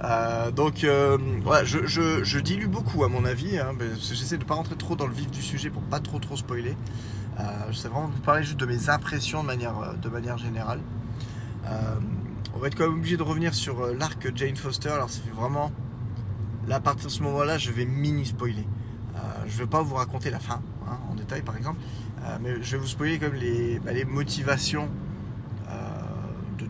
[0.55, 0.85] donc,
[1.43, 3.57] voilà, je, dilue beaucoup à mon avis.
[3.57, 6.19] Hein, j'essaie de ne pas rentrer trop dans le vif du sujet pour pas trop
[6.19, 6.75] trop spoiler.
[7.39, 10.79] Euh, je sais vraiment vous parler juste de mes impressions de manière, euh, générale.
[11.65, 11.95] Euh,
[12.55, 14.89] on va être quand même obligé de revenir sur l'arc Jane Foster.
[14.89, 15.71] Alors ça fait vraiment...
[16.67, 18.65] Là, à partir de ce moment-là, je vais mini spoiler.
[19.47, 21.79] je ne vais pas vous raconter la fin hein, en détail par exemple,
[22.41, 24.87] mais je vais vous spoiler comme les, bah, les motivations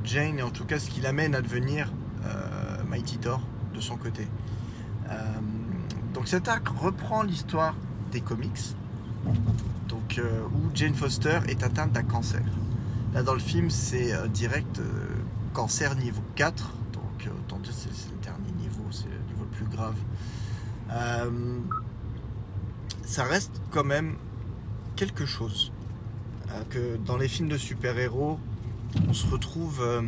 [0.03, 1.91] Jane et en tout cas ce qui l'amène à devenir
[2.87, 3.41] Mighty Thor
[3.73, 4.27] de son côté.
[6.13, 7.75] donc cet arc reprend l'histoire
[8.11, 8.75] des comics
[9.87, 12.41] donc, euh, où Jane Foster est atteinte d'un cancer.
[13.13, 14.83] Là, dans le film, c'est euh, direct euh,
[15.53, 16.73] cancer niveau 4.
[16.93, 19.95] Donc, autant dire c'est le dernier niveau, c'est le niveau le plus grave.
[23.05, 24.15] ça reste quand même
[24.95, 25.71] quelque chose.
[26.49, 28.39] Euh, que dans les films de super-héros,
[29.07, 30.01] on se retrouve, euh,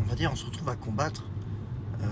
[0.00, 1.24] on va dire, on se retrouve à combattre
[2.02, 2.06] euh,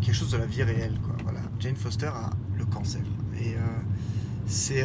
[0.00, 0.98] quelque chose de la vie réelle.
[1.02, 1.14] Quoi.
[1.24, 1.40] Voilà.
[1.60, 3.02] Jane Foster a le cancer.
[3.40, 3.56] Et
[4.46, 4.84] c'est,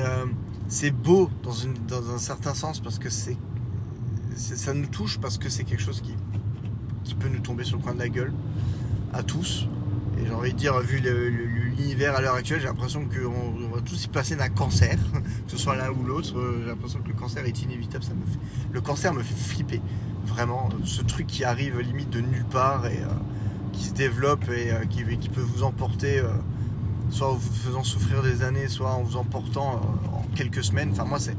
[0.68, 3.38] c'est beau dans, une, dans un certain sens parce que c'est,
[4.36, 6.16] ça nous touche parce que c'est quelque chose qui,
[7.04, 8.34] qui peut nous tomber sur le coin de la gueule
[9.14, 9.68] à tous.
[10.18, 14.08] Et j'ai envie de dire, vu l'univers à l'heure actuelle, j'ai l'impression qu'on tous y
[14.08, 16.34] passer d'un cancer, que ce soit l'un ou l'autre.
[16.62, 18.04] J'ai l'impression que le cancer est inévitable.
[18.04, 18.40] Ça me fait...
[18.72, 19.82] Le cancer me fait flipper.
[20.26, 23.08] Vraiment, ce truc qui arrive limite de nulle part et euh,
[23.74, 26.30] qui se développe et euh, qui, peut vous emporter, euh,
[27.10, 29.82] soit en vous faisant souffrir des années, soit en vous emportant
[30.14, 30.90] en quelques semaines.
[30.92, 31.38] Enfin, moi, c'est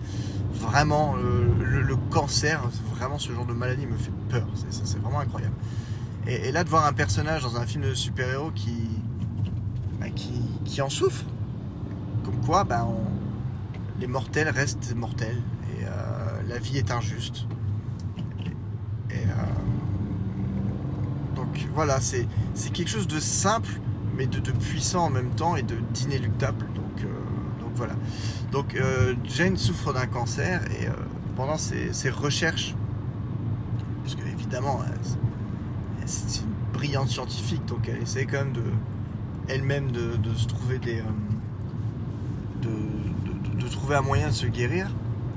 [0.53, 2.63] vraiment le, le, cancer,
[2.95, 4.47] vraiment ce genre de maladie me fait peur.
[4.55, 5.55] C'est vraiment incroyable.
[6.27, 8.89] Et, là, de voir un personnage dans un film de super-héros qui,
[9.99, 11.25] bah, qui, en souffre,
[12.25, 12.87] comme quoi bah,
[14.01, 17.47] les mortels restent mortels et euh, la vie est injuste.
[19.11, 19.27] Et, euh,
[21.37, 22.27] donc voilà, c'est
[22.73, 23.81] quelque chose de simple,
[24.17, 26.67] mais de, puissant en même temps et d'inéluctable.
[26.75, 27.07] Donc, euh,
[27.61, 27.95] donc voilà.
[28.53, 28.81] Donc
[29.25, 30.89] Jane souffre d'un cancer et
[31.37, 32.75] pendant ses, recherches,
[34.03, 34.81] parce que évidemment,
[36.05, 38.65] c'est une brillante scientifique, donc elle essaie quand même de
[39.49, 41.03] elle-même de, se trouver des
[42.61, 44.89] de, trouver un moyen de se guérir.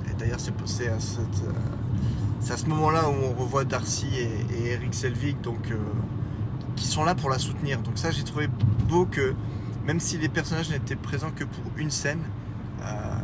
[0.10, 5.72] Et d'ailleurs, c'est à, à, ce moment-là où on revoit Darcy et, Eric Selvig, donc
[5.72, 5.78] euh,
[6.76, 7.80] qui sont là pour la soutenir.
[7.82, 8.48] Donc ça, j'ai trouvé
[8.88, 9.34] beau que
[9.86, 12.22] même si les personnages n'étaient présents que pour une scène,
[12.82, 13.16] euh,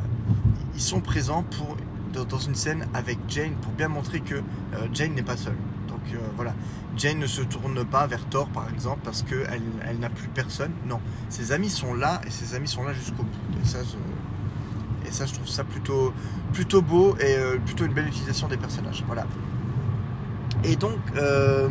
[0.76, 1.78] ils sont présents pour
[2.14, 4.42] dans une scène avec Jane pour bien montrer que
[4.94, 5.56] Jane n'est pas seule.
[6.18, 6.54] Donc voilà,
[6.98, 10.72] Jane ne se tourne pas vers Thor par exemple parce qu'elle elle, n'a plus personne.
[10.86, 13.62] Non, ses amis sont là et ses amis sont là jusqu'au bout.
[13.62, 13.66] Et
[15.12, 16.14] ça, je, trouve ça plutôt,
[16.54, 19.04] plutôt beau et euh, plutôt une belle utilisation des personnages.
[19.08, 19.26] Voilà.
[20.64, 21.70] Et donc, euh,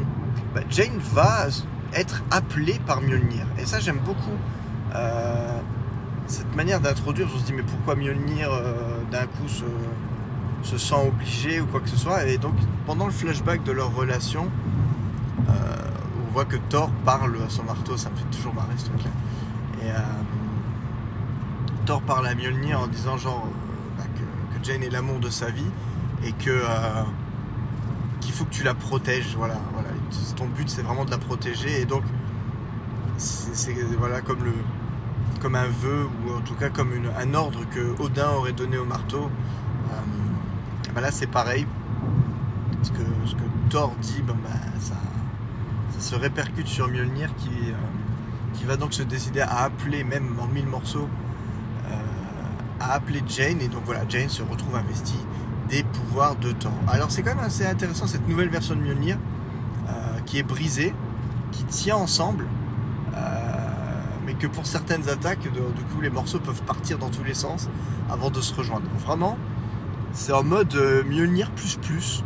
[0.55, 1.47] bah, Jane va
[1.95, 3.47] être appelée par Mjolnir.
[3.59, 4.37] Et ça, j'aime beaucoup.
[4.95, 5.59] Euh,
[6.27, 8.51] cette manière d'introduire, je me dis mais pourquoi Mjolnir
[9.11, 9.65] d'un coup se,
[10.63, 12.25] se, sent obligé ou quoi que ce soit.
[12.27, 12.55] Et donc
[12.87, 14.49] pendant le flashback de leur relation,
[15.49, 15.53] euh,
[16.27, 19.11] on voit que Thor parle à son marteau, ça me fait toujours marrer ce truc-là.
[19.83, 19.99] Et euh,
[21.87, 25.51] Thor parle à Mjolnir en disant genre euh, bah, que, Jane est l'amour de sa
[25.51, 25.71] vie
[26.25, 26.63] et que
[28.21, 29.37] qu'il faut que tu la protèges.
[29.37, 29.89] Voilà, voilà.
[30.37, 32.03] Ton but c'est vraiment de la protéger et donc
[33.17, 34.53] c'est voilà comme le
[35.41, 38.85] comme un vœu ou en tout cas comme un ordre que Odin aurait donné au
[38.85, 39.31] marteau.
[40.99, 41.65] Bah là c'est pareil.
[42.83, 43.03] Ce que,
[43.71, 44.35] Thor dit, bah,
[44.81, 44.97] ça,
[46.01, 47.75] se répercute sur Mjolnir qui, euh,
[48.55, 51.09] qui va donc se décider à appeler, même en mille morceaux,
[51.87, 51.95] euh,
[52.81, 53.61] à appeler Jane.
[53.61, 55.25] Et donc voilà, Jane se retrouve investie
[55.69, 56.75] des pouvoirs de temps.
[56.89, 59.19] Alors c'est quand même assez intéressant cette nouvelle version de Mjolnir
[59.89, 59.93] euh,
[60.27, 60.93] qui est brisée,
[61.53, 62.45] qui tient ensemble,
[64.27, 65.49] mais que pour certaines attaques, du
[65.95, 67.69] coup les morceaux peuvent partir dans tous les sens
[68.11, 68.87] avant de se rejoindre.
[68.99, 69.39] vraiment,
[70.13, 70.75] c'est en mode
[71.07, 72.25] Mjolnir plus plus.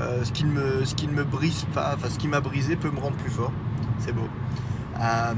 [0.00, 2.76] Euh, ce qui ne me, ce qui me brise pas, enfin ce qui m'a brisé
[2.76, 3.52] peut me rendre plus fort.
[3.98, 4.28] C'est beau.
[5.00, 5.34] Euh,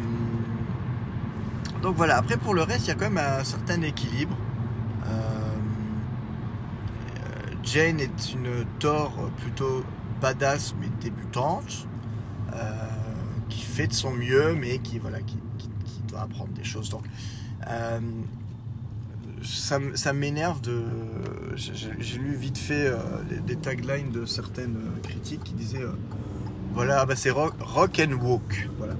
[1.82, 4.36] donc voilà, après pour le reste, il y a quand même un certain équilibre.
[5.06, 5.56] Euh,
[7.62, 9.82] Jane est une Thor plutôt
[10.20, 11.86] badass mais débutante,
[13.48, 15.38] qui fait de son mieux mais qui, voilà, qui,
[16.08, 16.90] doit apprendre des choses.
[16.90, 17.04] Donc
[19.42, 20.82] ça, m'énerve de.
[21.56, 22.98] J'ai lu vite fait euh,
[23.46, 25.92] des taglines de certaines euh, critiques qui disaient euh,
[26.74, 27.54] voilà, bah c'est rock,
[28.00, 28.68] and walk.
[28.78, 28.94] Voilà.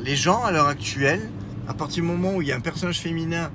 [0.00, 1.30] les gens à l'heure actuelle,
[1.68, 3.50] à partir du moment où il y a un personnage féminin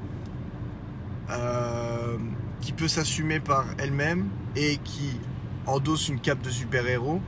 [2.61, 5.19] qui peut s'assumer par elle-même et qui
[5.67, 7.19] endosse une cape de super-héros,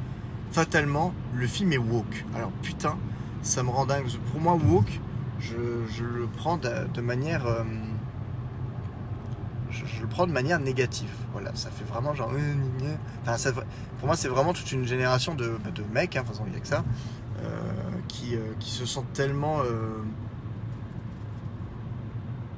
[0.52, 2.26] fatalement, le film est woke.
[2.36, 2.98] Alors putain,
[3.42, 4.08] ça me rend dingue.
[4.32, 5.00] Pour moi, woke,
[5.40, 5.56] je,
[6.04, 7.46] le prends de, manière
[9.72, 11.10] je, le prends de manière négative.
[11.32, 12.32] Voilà, ça fait vraiment genre.
[12.34, 12.96] Euh,
[13.28, 13.52] enfin,
[14.00, 16.58] pour moi, c'est vraiment toute une génération de, bah, de mecs, hein, façon, il n'y
[16.58, 16.84] a que ça,
[17.44, 17.50] euh,
[18.08, 19.62] qui, euh, qui, se sentent tellement.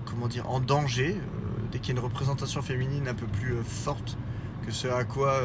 [0.06, 1.20] comment dire En danger,
[1.72, 4.18] dès qu'il y a une représentation féminine un peu plus forte
[4.66, 5.40] que ce à quoi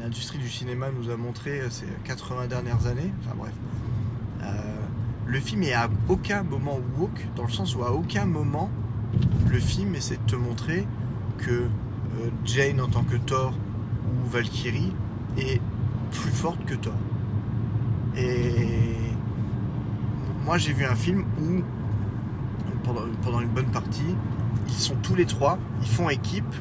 [0.00, 3.12] l'industrie du cinéma nous a montré ces 80 dernières années.
[3.20, 3.52] Enfin bref.
[5.26, 8.70] le film est à aucun moment woke, dans le sens où à aucun moment
[9.50, 10.86] le film essaie de te montrer
[11.38, 13.52] que euh, Jane en tant que Thor
[14.06, 14.92] ou Valkyrie
[15.38, 15.60] est
[16.10, 16.94] plus forte que Thor.
[18.16, 18.94] Et
[20.44, 21.62] moi j'ai vu un film où
[22.84, 24.14] pendant, une bonne partie.
[24.68, 26.54] Ils sont tous les trois, ils font équipe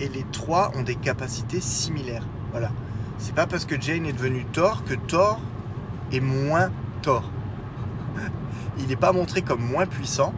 [0.00, 2.26] et les trois ont des capacités similaires.
[2.50, 2.70] Voilà.
[3.18, 5.40] C'est pas parce que Jane est devenu Thor que Thor
[6.12, 6.70] est moins
[7.02, 7.30] Thor.
[8.78, 10.32] Il n'est pas montré comme moins puissant,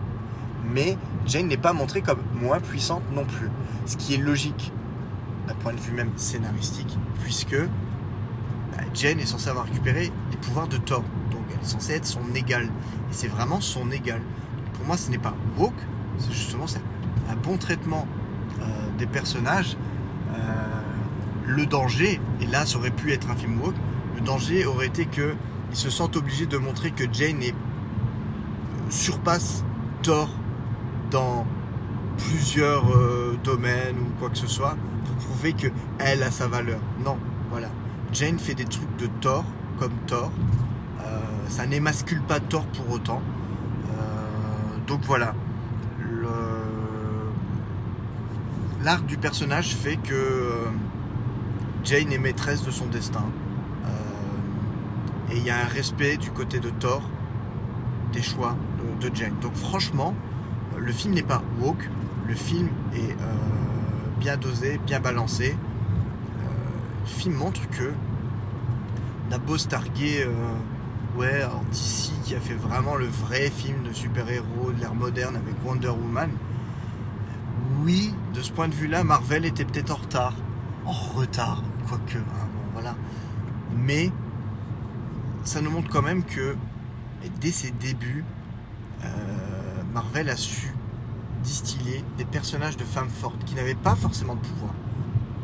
[0.73, 3.51] mais Jane n'est pas montrée comme moins puissante non plus.
[3.87, 4.73] Ce qui est logique
[5.47, 10.69] d'un point de vue même scénaristique, puisque bah, Jane est censée avoir récupéré les pouvoirs
[10.69, 11.03] de Thor.
[11.31, 12.67] Donc elle est censée être son égale.
[12.67, 14.23] Et c'est vraiment son égale.
[14.75, 15.75] Pour moi, ce n'est pas woke,
[16.19, 16.67] c'est justement
[17.31, 18.07] un bon traitement
[18.61, 18.65] euh,
[18.99, 19.77] des personnages.
[20.35, 20.39] Euh,
[21.47, 23.75] le danger, et là ça aurait pu être un film woke,
[24.15, 25.35] le danger aurait été qu'ils
[25.73, 27.55] se sentent obligés de montrer que Jane est,
[28.91, 29.65] surpasse
[30.03, 30.29] Thor
[31.13, 31.47] dans
[32.17, 36.81] plusieurs euh, domaines ou quoi que ce soit pour prouver que elle a sa valeur.
[37.05, 37.19] Non,
[37.51, 37.69] voilà.
[38.13, 39.45] Jane fait des trucs de Thor
[39.79, 40.31] comme Thor.
[41.01, 43.23] Euh, ça n'émascule pas Thor pour autant.
[43.91, 45.35] Euh, donc voilà.
[48.83, 50.67] L'arc du personnage fait que
[51.85, 53.25] Jane est maîtresse de son destin.
[55.31, 57.01] et il y a un respect du côté de Thor
[58.13, 58.57] des choix
[59.01, 59.35] de Jane.
[59.41, 60.15] Donc franchement,
[60.79, 61.89] le film n'est pas woke,
[62.27, 63.17] le film est
[64.19, 65.57] bien dosé, bien balancé.
[67.03, 67.93] le film montre que
[69.31, 70.27] on a starguer,
[71.17, 75.55] ouais, DC qui a fait vraiment le vrai film de super-héros de l'ère moderne avec
[75.65, 76.31] Wonder Woman.
[77.83, 80.35] Oui, de ce point de vue-là, Marvel était peut-être en retard.
[80.85, 82.95] En retard, quoique, hein, bon, voilà.
[83.77, 84.13] Mais
[85.45, 86.55] ça nous montre quand même que
[87.41, 88.25] dès ses débuts,
[89.93, 90.73] Marvel a su
[91.43, 94.73] distiller des personnages de femmes fortes qui n'avaient pas forcément de pouvoir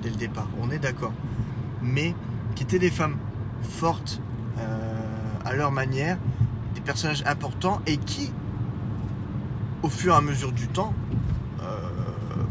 [0.02, 1.12] dès le départ, on est d'accord,
[1.82, 2.14] mais
[2.54, 3.16] qui étaient des femmes
[3.62, 4.20] fortes
[4.58, 4.64] euh,
[5.44, 6.18] à leur manière,
[6.74, 8.32] des personnages importants et qui,
[9.82, 10.94] au fur et à mesure du temps,
[11.62, 11.64] euh,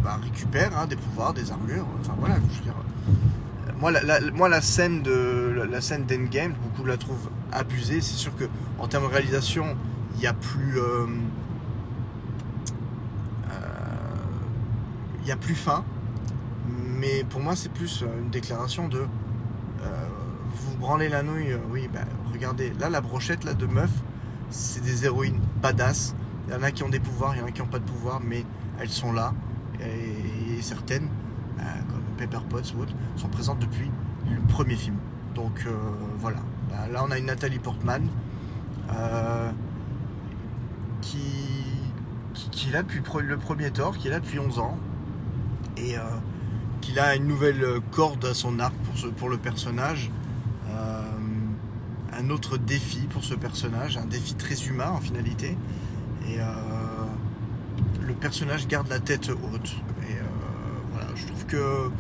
[0.04, 1.86] bah, récupèrent hein, des pouvoirs, des armures.
[2.02, 6.98] Enfin voilà, je veux dire, euh, moi, la, scène de la scène d'Endgame, beaucoup la
[6.98, 8.02] trouvent abusée.
[8.02, 8.46] C'est sûr que
[8.80, 9.78] en termes de réalisation,
[10.16, 10.80] il n'y a plus
[15.28, 15.84] n'y a plus fin.
[17.00, 20.06] Mais pour moi, c'est plus euh, une déclaration de euh,
[20.56, 21.52] vous branlez la nouille.
[21.52, 24.02] Euh, oui, bah, regardez, là, la brochette là, de meufs,
[24.50, 26.16] c'est des héroïnes badass.
[26.48, 27.80] Il y en a qui ont des pouvoirs, il y en a qui n'ont pas
[27.80, 28.46] de pouvoir, mais
[28.80, 29.34] elles sont là.
[29.82, 31.08] Et, certaines,
[31.90, 33.92] comme Pepper Potts ou autres, sont présentes depuis
[34.30, 34.96] le premier film.
[35.36, 35.68] Donc
[36.20, 36.38] voilà.
[36.70, 38.08] Bah, là, on a une Nathalie Portman
[41.02, 41.18] qui,
[42.34, 44.78] qui, qui, est là depuis le premier Thor, qui est là depuis 11 ans
[45.84, 46.02] et euh,
[46.82, 50.10] qu'il a une nouvelle corde à son arc pour, pour le personnage.
[50.70, 51.02] Euh,
[52.14, 55.58] un autre défi pour ce personnage, un défi très humain en finalité.
[56.28, 56.46] Et euh,
[58.02, 59.76] le personnage garde la tête haute.
[60.10, 60.16] Et
[60.92, 61.92] voilà, je trouve que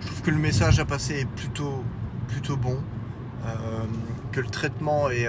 [0.00, 1.84] je trouve que le message à passer est plutôt
[2.28, 2.78] plutôt bon,
[4.32, 5.28] que le traitement est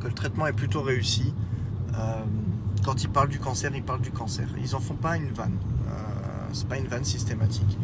[0.00, 1.32] que le traitement est plutôt réussi.
[2.84, 4.48] quand il parle du cancer, il parle du cancer.
[4.62, 5.56] Ils en font pas une vanne
[6.52, 7.78] c'est pas une vanne systématique.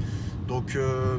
[0.48, 1.18] Donc euh,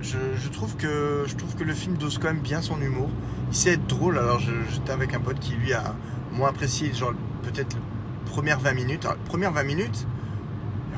[0.00, 1.24] je, trouve que,
[1.64, 3.08] le film dose quand même bien son humour.
[3.50, 5.94] Il sait être drôle, alors j'étais avec un pote qui lui a
[6.32, 9.04] moins apprécié genre peut-être les premières 20 minutes.
[9.04, 10.06] Alors, premières 20 minutes,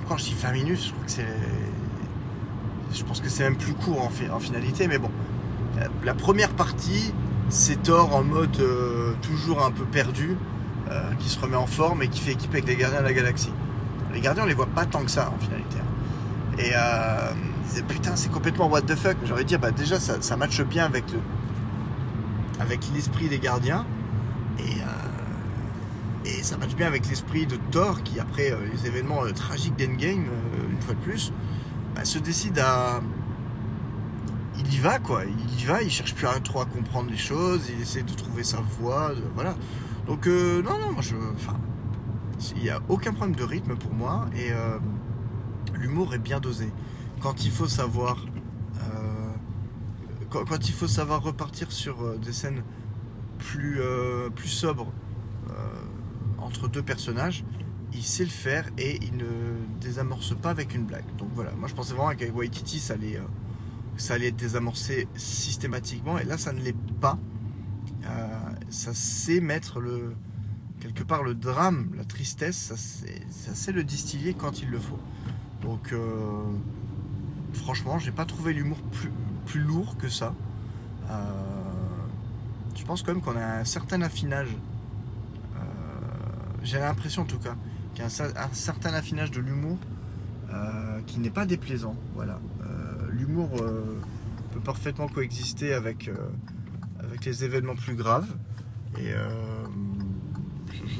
[0.05, 1.27] encore je dis 20 minutes, je c'est.
[2.95, 5.11] Je pense que c'est même plus court en, finalité, mais bon.
[6.05, 7.13] La première partie,
[7.49, 10.37] c'est Thor en mode euh, toujours un peu perdu,
[10.91, 13.13] euh, qui se remet en forme et qui fait équipe avec les gardiens de la
[13.13, 13.53] galaxie
[14.17, 15.77] les gardiens on les voit pas tant que ça en finalité.
[16.59, 17.33] Et euh,
[17.87, 19.19] putain c'est complètement what the fuck.
[19.25, 21.19] J'aurais dire bah déjà ça, ça matche bien avec le
[22.59, 23.85] avec l'esprit des gardiens
[24.59, 29.21] et, euh, et ça matche bien avec l'esprit de Thor qui après euh, les événements
[29.35, 30.25] tragiques d'Endgame
[30.71, 31.31] une fois de plus
[31.95, 33.03] bah, se décide à
[34.59, 37.19] il y va quoi, il y va, il cherche plus à, trop à comprendre les
[37.19, 39.55] choses, il essaie de trouver sa voie, voilà.
[40.07, 41.59] Donc non non moi je enfin
[42.57, 44.79] il n'y a aucun problème de rythme pour moi et euh,
[45.75, 46.71] l'humour est bien dosé.
[47.21, 48.25] Quand il faut savoir,
[48.79, 49.33] euh,
[50.31, 52.63] quand, il faut savoir repartir sur euh, des scènes
[53.39, 53.81] plus,
[54.35, 54.93] plus sobres
[56.39, 57.45] entre deux personnages,
[57.93, 59.27] il sait le faire et il ne
[59.79, 61.05] désamorce pas avec une blague.
[61.19, 63.21] Donc voilà, moi je pensais vraiment qu'avec Waititi ça allait,
[63.99, 67.19] ça allait être désamorcé systématiquement et là ça ne l'est pas.
[68.71, 70.15] ça sait mettre le,
[70.81, 72.73] quelque part le drame, la tristesse,
[73.31, 74.99] ça c'est le distiller quand il le faut.
[75.63, 76.45] Donc euh,
[77.53, 79.11] franchement, j'ai pas trouvé l'humour plus,
[79.47, 80.35] plus, lourd que ça.
[81.11, 81.15] Euh,
[82.77, 84.49] je pense quand même qu'on a un certain affinage
[85.57, 85.61] euh,
[86.63, 87.55] j'ai l'impression en tout cas
[87.95, 89.79] qu'il y a un, certain affinage de l'humour
[91.07, 91.95] qui n'est pas déplaisant.
[92.15, 92.39] Voilà.
[93.11, 93.51] l'humour
[94.53, 96.11] peut parfaitement coexister avec,
[96.99, 98.35] avec les événements plus graves.
[98.99, 99.13] Et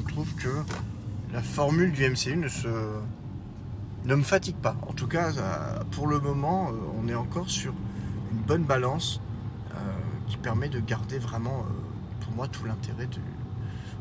[0.07, 0.63] trouve que
[1.31, 2.67] la formule du MCU ne se
[4.05, 4.77] ne me fatigue pas.
[4.87, 5.31] En tout cas,
[5.91, 7.73] pour le moment, on est encore sur
[8.31, 9.19] une bonne balance
[10.27, 11.65] qui permet de garder vraiment,
[12.21, 13.07] pour moi, tout l'intérêt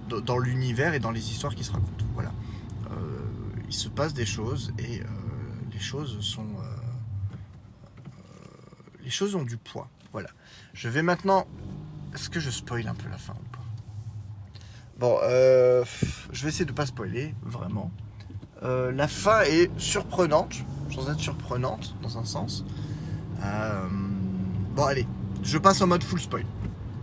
[0.08, 2.04] dans l'univers et dans les histoires qui se racontent.
[2.14, 2.32] Voilà.
[3.66, 5.02] il se passe des choses et
[5.72, 6.46] les choses sont.
[9.02, 9.88] les choses ont du poids.
[10.12, 10.30] Voilà.
[10.72, 11.46] Je vais maintenant.
[12.14, 13.34] Est-ce que je spoil un peu la fin?
[14.98, 17.90] Bon, je vais essayer de pas spoiler, vraiment.
[18.62, 20.56] la fin est surprenante,
[20.90, 22.64] sans être surprenante dans un sens.
[24.74, 25.06] bon, allez,
[25.42, 26.44] je passe en mode full spoil.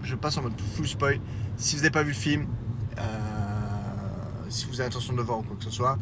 [0.04, 1.20] Je passe en mode full spoil.
[1.56, 2.48] Si vous n'avez pas vu le film,
[2.98, 3.04] euh,
[4.50, 5.98] si vous avez intention de voir ou quoi que ce soit,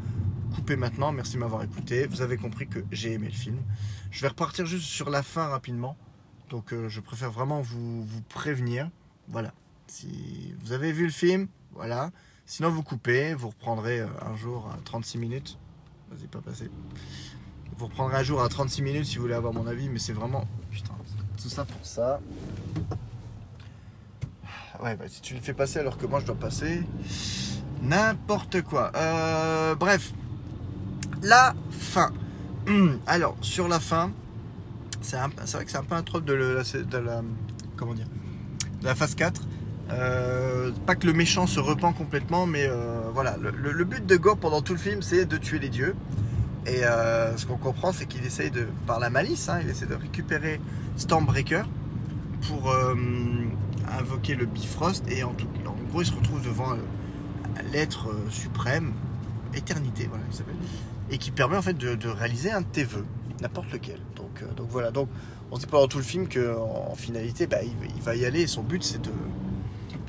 [0.55, 1.11] coupez maintenant.
[1.11, 2.07] Merci de m'avoir écouté.
[2.07, 3.57] Vous avez compris que j'ai aimé le film.
[4.09, 5.97] Je vais repartir juste sur la fin rapidement.
[6.49, 8.89] Donc euh, je préfère vraiment vous, prévenir.
[9.27, 9.53] Voilà.
[9.87, 12.11] Si vous avez vu le film, voilà.
[12.45, 15.57] Sinon vous coupez, vous reprendrez euh, un jour à 36 minutes.
[16.11, 16.69] Vas-y, pas passer.
[17.77, 20.13] Vous reprendrez un jour à 36 minutes si vous voulez avoir mon avis, mais c'est
[20.13, 20.45] vraiment.
[20.69, 20.93] Putain,
[21.41, 22.19] tout ça pour ça.
[24.83, 26.83] Ouais, bah, si tu le fais passer alors que moi je dois passer.
[27.81, 28.91] N'importe quoi.
[28.95, 30.11] Euh, bref.
[31.21, 32.11] La fin.
[33.07, 34.11] Alors, sur la fin,
[35.01, 37.21] c'est vrai que c'est un peu un trope de, la, de la.
[37.75, 38.07] Comment dire
[38.81, 39.41] De la phase 4.
[39.91, 43.37] Euh, pas que le méchant se repent complètement, mais euh, voilà.
[43.37, 45.95] Le, but de Gore pendant tout le film, c'est de tuer les dieux.
[46.67, 46.81] Et
[47.37, 50.61] ce qu'on comprend, c'est qu'il essaye de, par la malice, hein, il essaie de récupérer
[50.95, 51.65] Stormbreaker
[52.41, 52.95] pour euh,
[53.99, 55.33] invoquer le Bifrost et en,
[55.89, 56.77] gros il se retrouve devant euh,
[57.71, 58.93] l'être euh, suprême,
[59.53, 60.55] éternité voilà il s'appelle,
[61.09, 63.05] et qui permet en fait de, réaliser un de tes vœux,
[63.41, 63.99] n'importe lequel.
[64.55, 65.07] Donc, voilà, donc
[65.51, 68.41] on se dit pendant tout le film qu'en en finalité bah, il, va y aller
[68.41, 69.11] et son but c'est de,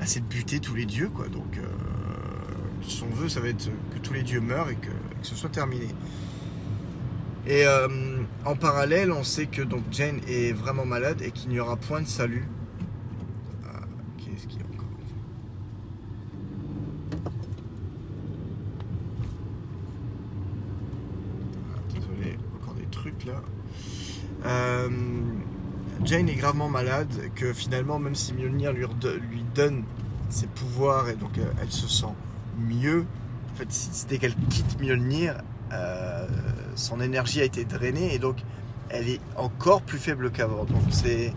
[0.03, 1.27] bah, de buter tous les dieux quoi.
[1.27, 1.59] Donc
[2.81, 4.91] son vœu ça va être que tous les dieux meurent et que
[5.21, 5.87] ce soit terminé.
[7.45, 7.87] Et euh,
[8.45, 12.01] en parallèle, on sait que donc Jane est vraiment malade et qu'il n'y aura point
[12.01, 12.47] de salut.
[13.65, 13.81] Ah,
[14.17, 14.87] qu'est-ce qu'il y a encore
[21.75, 23.41] ah, Désolé, encore des trucs là.
[24.45, 24.89] Euh,
[26.03, 28.87] Jane est gravement malade, que finalement, même si Mjolnir lui,
[29.55, 29.83] donne
[30.29, 32.13] ses pouvoirs et donc euh, elle se sent
[32.59, 33.05] mieux,
[33.51, 33.67] en fait,
[34.09, 35.35] dès qu'elle quitte Mjolnir,
[35.71, 36.27] euh,
[36.75, 38.37] son énergie a été drainée et donc
[38.89, 40.65] elle est encore plus faible qu'avant.
[40.65, 41.33] Donc c'est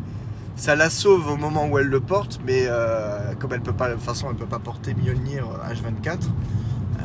[0.57, 3.89] ça la sauve au moment où elle le porte, mais euh, comme elle peut pas,
[3.89, 7.03] de toute façon, elle peut pas porter Mjolnir H24, euh,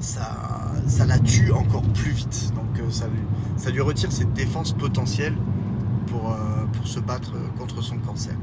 [0.00, 0.31] ça,
[0.86, 2.52] ça la tue encore plus vite.
[2.54, 3.20] Donc ça, lui,
[3.56, 5.36] ça lui retire ses défenses potentielles
[6.06, 6.36] pour,
[6.72, 8.34] pour se battre contre son cancer.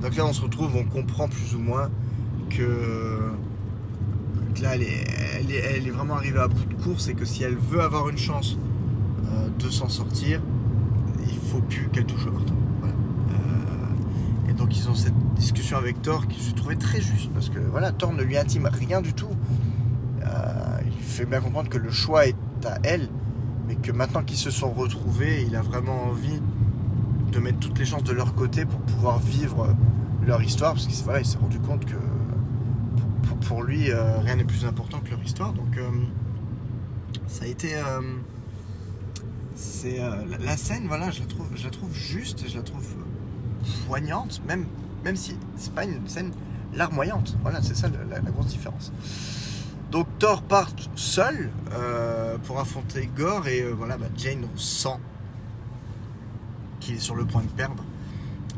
[0.00, 1.90] Donc là, on se retrouve, on comprend plus ou moins
[2.50, 3.32] que
[4.60, 4.82] là, elle
[5.50, 8.58] est, vraiment arrivée à bout de course et que si elle veut avoir une chance
[9.24, 10.40] euh, de s'en sortir,
[11.26, 12.54] il faut plus qu'elle touche au marteau.
[12.84, 17.48] Euh, et donc ils ont cette discussion avec Thor qui je trouvais très juste parce
[17.48, 19.30] que voilà, Thor ne lui intime rien du tout.
[21.12, 22.34] Fait bien comprendre que le choix est
[22.64, 23.06] à elle,
[23.68, 26.40] mais que maintenant qu'ils se sont retrouvés, il a vraiment envie
[27.30, 29.76] de mettre toutes les chances de leur côté pour pouvoir vivre
[30.26, 31.96] leur histoire parce qu'il s'est rendu compte que
[33.46, 35.52] pour lui, euh, rien n'est plus important que leur histoire.
[35.52, 35.90] Donc, euh,
[37.26, 37.74] ça a été.
[37.74, 38.00] Euh,
[39.54, 40.00] c'est
[40.40, 42.86] la, scène, voilà, je la trouve, je la trouve juste, je la trouve
[43.86, 44.64] poignante, même,
[45.04, 46.32] même si c'est pas une scène
[46.72, 47.36] larmoyante.
[47.42, 48.92] Voilà, c'est ça la, grosse différence.
[49.92, 51.50] Donc Thor part seul
[52.44, 54.98] pour affronter Gore et voilà, bah, Jane sent
[56.80, 57.84] qu'il est sur le point de perdre.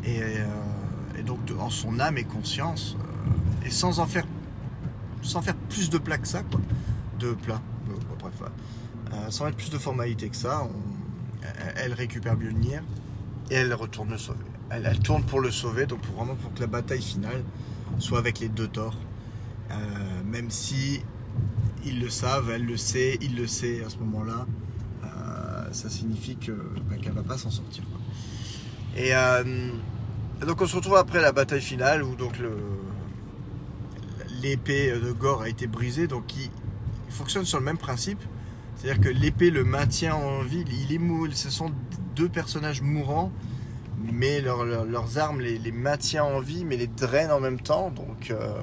[0.05, 0.21] Et,
[1.27, 2.97] donc en son âme et conscience,
[3.65, 4.25] et sans en faire
[5.25, 6.61] sans faire plus de plats que ça, quoi.
[7.19, 10.69] De plats, euh, bref, euh, sans mettre plus de formalité que ça,
[11.77, 12.83] elle récupère Mjolnir
[13.51, 14.45] et elle retourne le sauver.
[14.71, 17.43] Elle, tourne pour le sauver, donc pour, vraiment pour que la bataille finale
[17.99, 18.71] soit avec les deux.
[18.77, 19.75] Euh,
[20.25, 21.03] même si
[21.85, 24.47] ils le savent, elle le sait, il le sait à ce moment-là,
[25.73, 27.83] ça signifie que bah, qu'elle va pas s'en sortir.
[28.97, 29.13] Et
[30.47, 32.17] donc on se retrouve après la bataille finale où
[34.41, 36.51] l'épée de Gore a été brisée, donc il,
[37.11, 38.21] fonctionne sur le même principe.
[38.77, 40.65] C'est-à-dire que l'épée le maintient en vie,
[41.33, 41.71] ce sont
[42.17, 43.33] deux personnages mourants,
[44.13, 47.91] mais leurs armes les, les maintient en vie, mais les drainent en même temps.
[47.91, 48.61] Donc euh,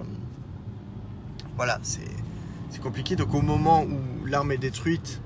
[1.56, 2.02] voilà, c'est
[2.80, 3.16] compliqué.
[3.16, 5.22] Donc au moment où l'arme est détruite,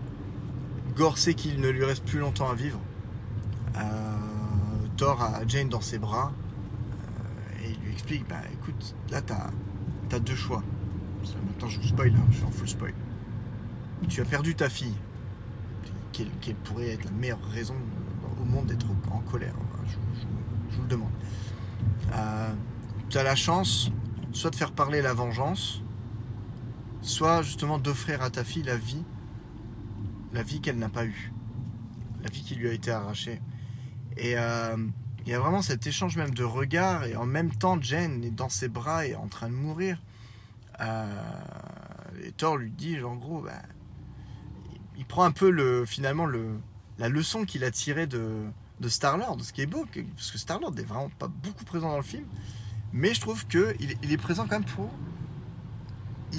[0.96, 2.80] Gore sait qu'il ne lui reste plus longtemps à vivre.
[3.78, 3.82] Euh,
[4.98, 9.50] Thor a Jane dans ses bras euh, et il lui explique bah écoute, là t'as
[10.12, 10.64] as deux choix.
[11.48, 12.94] Maintenant je vous spoil, hein, je suis en full spoil.
[14.08, 14.96] Tu as perdu ta fille,
[16.14, 16.30] quelle,
[16.64, 17.76] pourrait être la meilleure raison
[18.42, 19.56] au monde d'être en colère.
[19.88, 21.12] je, vous le demande.
[22.14, 22.54] Euh,
[23.10, 23.92] tu as la chance
[24.32, 25.82] soit de faire parler la vengeance,
[27.06, 29.04] soit justement d'offrir à ta fille la vie,
[30.34, 31.32] la vie qu'elle n'a pas eue,
[32.24, 33.42] la vie qui lui a été arrachée.
[34.18, 34.76] Et euh,
[35.26, 38.32] il y a vraiment cet échange même de regards, et en même temps, Jen est
[38.32, 40.02] dans ses bras et en train de mourir.
[40.82, 41.06] Euh,
[42.24, 43.62] et Thor lui dit, en gros, bah,
[44.98, 46.58] il, prend un peu le, finalement le,
[46.98, 48.46] la leçon qu'il a tirée de,
[48.80, 49.86] de Star-Lord, ce qui est beau,
[50.16, 52.26] parce que Star-Lord n'est vraiment pas beaucoup présent dans le film,
[52.94, 54.90] mais je trouve qu'il il est présent quand même pour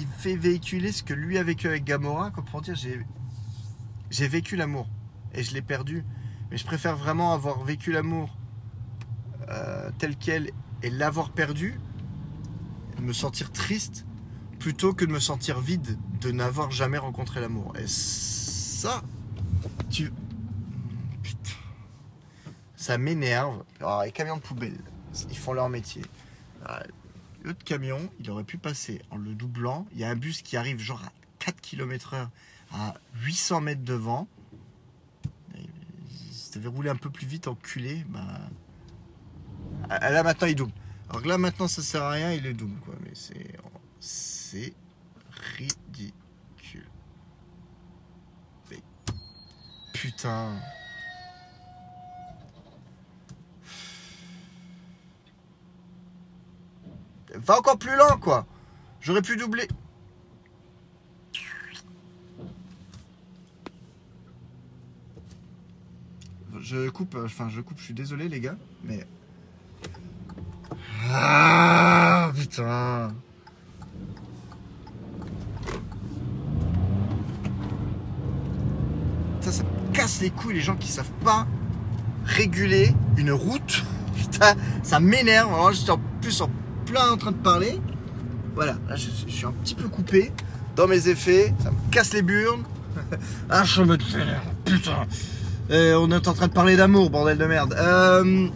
[0.05, 4.87] fait véhiculer ce que lui a vécu avec Gamora, comme pour dire j'ai, vécu l'amour
[5.33, 6.03] et je l'ai perdu.
[6.51, 8.37] Mais je préfère vraiment avoir vécu l'amour
[9.49, 10.51] euh, tel quel
[10.83, 11.79] et l'avoir perdu,
[13.01, 14.05] me sentir triste,
[14.59, 17.73] plutôt que de me sentir vide de n'avoir jamais rencontré l'amour.
[17.77, 19.01] Et ça,
[19.89, 20.11] tu.
[22.75, 23.63] Ça m'énerve.
[23.79, 24.79] Alors, les camions de poubelle,
[25.29, 26.03] ils font leur métier.
[26.65, 26.83] Ah,
[27.43, 29.87] L'autre camion, il aurait pu passer en le doublant.
[29.93, 32.29] Il y a un bus qui arrive genre à 4 km/h
[32.73, 34.27] à 800 mètres devant.
[36.31, 38.49] Si t'avais roulé un peu plus vite, enculé, bah.
[39.89, 40.73] Ah, là maintenant il double.
[41.09, 42.95] Alors là maintenant ça sert à rien, il est double quoi.
[43.03, 43.55] Mais c'est.
[43.99, 44.73] C'est
[45.57, 46.13] ridicule.
[49.93, 50.59] Putain.
[57.37, 58.45] Va encore plus lent, quoi.
[59.01, 59.67] J'aurais pu doubler.
[66.59, 69.05] Je coupe, euh, enfin je coupe, je suis désolé les gars, mais...
[71.09, 73.13] Ah putain
[79.39, 79.63] Ça, ça
[79.93, 81.47] casse les couilles les gens qui savent pas
[82.25, 83.83] réguler une route.
[84.17, 85.49] Putain, ça m'énerve.
[85.71, 86.49] Je suis en plus en
[86.87, 87.79] plein en train de parler.
[88.55, 90.31] Voilà, là je, suis un petit peu coupé
[90.75, 92.63] dans mes effets, ça me casse les burnes.
[93.49, 93.97] ah, je me
[94.65, 95.05] putain.
[95.69, 97.75] Et on est en train de parler d'amour, bordel de merde.
[97.77, 98.47] Euh,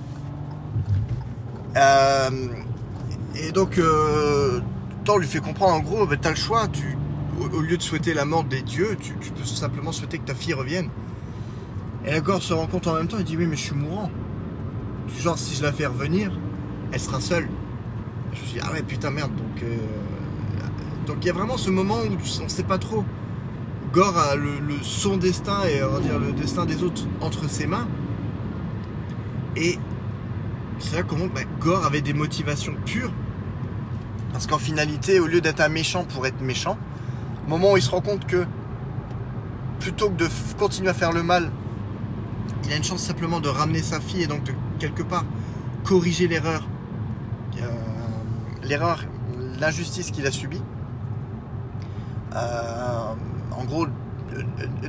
[1.76, 2.30] euh,
[3.36, 4.60] et donc, euh,
[5.18, 6.68] lui fait comprendre en gros, bah, t'as le choix.
[6.68, 6.98] Tu,
[7.40, 10.54] au, lieu de souhaiter la mort des dieux, tu, peux simplement souhaiter que ta fille
[10.54, 10.90] revienne.
[12.06, 14.10] Et la se rend compte en même temps, il dit Oui, mais je suis mourant.
[15.20, 16.32] genre, si je la fais revenir,
[16.92, 17.48] elle sera seule.
[18.34, 19.32] Je me suis dit, ah ouais, putain, merde.
[19.36, 19.78] Donc, euh,
[21.06, 23.04] donc il y a vraiment ce moment où on ne sait pas trop.
[23.92, 27.68] Gore a le, son destin et on va dire le destin des autres entre ses
[27.68, 27.88] mains.
[29.58, 29.78] Et
[30.80, 33.12] c'est là comment bah, Gore avait des motivations pures.
[34.32, 36.78] Parce qu'en finalité, au lieu d'être un méchant pour être méchant,
[37.46, 38.46] au moment où il se rend compte que
[39.80, 41.52] plutôt que de continuer à faire le mal,
[42.64, 45.26] il a une chance simplement de ramener sa fille et donc de quelque part
[45.84, 46.64] corriger l'erreur
[48.64, 49.04] l'erreur,
[49.60, 50.62] l'injustice qu'il a subie.
[52.36, 53.14] Euh,
[53.52, 53.88] en gros,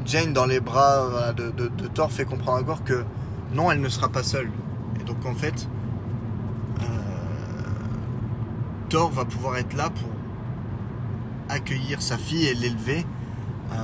[0.04, 1.50] Jane dans les bras de,
[1.88, 3.04] Thor fait comprendre encore que
[3.54, 4.50] non, elle ne sera pas seule.
[5.00, 5.68] Et donc en fait,
[6.80, 6.84] euh,
[8.88, 10.08] Thor va pouvoir être là pour
[11.48, 13.04] accueillir sa fille et l'élever,
[13.72, 13.76] euh,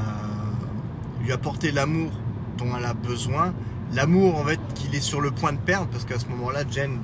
[1.20, 2.12] lui apporter l'amour
[2.56, 3.52] dont elle a besoin,
[3.92, 6.98] l'amour en fait qu'il est sur le point de perdre parce qu'à ce moment-là, Jane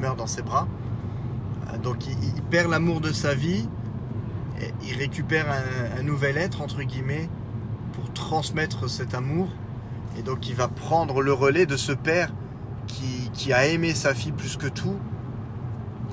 [0.00, 0.66] meurt dans ses bras.
[1.78, 3.68] Donc il, perd l'amour de sa vie,
[4.60, 5.46] et il récupère
[5.98, 7.28] un, nouvel être, entre guillemets,
[7.92, 9.48] pour transmettre cet amour.
[10.18, 12.32] Et donc il va prendre le relais de ce père
[12.86, 14.96] qui, a aimé sa fille plus que tout,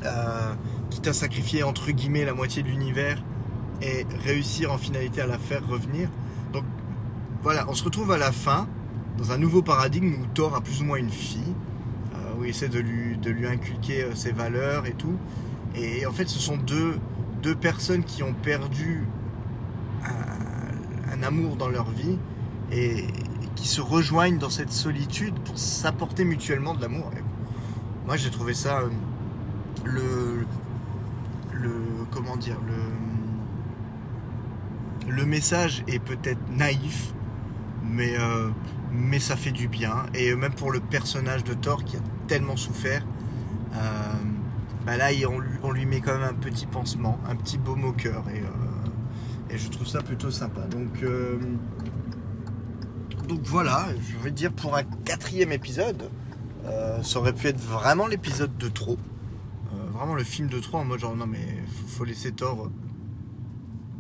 [0.06, 0.54] euh,
[0.90, 3.22] qui t'a sacrifié, entre guillemets, la moitié de l'univers,
[3.82, 6.10] et réussir en finalité à la faire revenir.
[6.54, 6.64] Donc
[7.42, 8.68] voilà, on se retrouve à la fin,
[9.18, 11.54] dans un nouveau paradigme où Thor a plus ou moins une fille,
[12.14, 15.18] euh, où il essaie de lui, inculquer euh, ses valeurs et tout.
[15.76, 17.00] Et en fait, ce sont deux,
[17.42, 19.04] deux personnes qui ont perdu
[20.04, 22.18] un, amour dans leur vie
[22.72, 23.08] et,
[23.56, 27.10] qui se rejoignent dans cette solitude pour s'apporter mutuellement de l'amour.
[28.06, 28.90] Moi, j'ai trouvé ça euh,
[29.84, 30.46] le,
[31.54, 31.74] le
[32.12, 32.74] comment dire le
[35.10, 37.14] le message est peut-être naïf,
[37.84, 38.50] mais euh,
[38.92, 42.58] mais ça fait du bien et même pour le personnage de Thor qui a tellement
[42.58, 43.04] souffert.
[43.74, 44.14] Euh,
[44.88, 45.10] bah là
[45.62, 49.58] on lui, met quand même un petit pansement, un petit baume au cœur et, euh,
[49.58, 50.62] je trouve ça plutôt sympa.
[50.62, 51.38] Donc, euh,
[53.28, 56.10] donc voilà, je vais dire pour un quatrième épisode,
[56.64, 58.98] euh, ça aurait pu être vraiment l'épisode de trop.
[59.92, 62.70] Vraiment le film de trop en mode genre non mais faut laisser Thor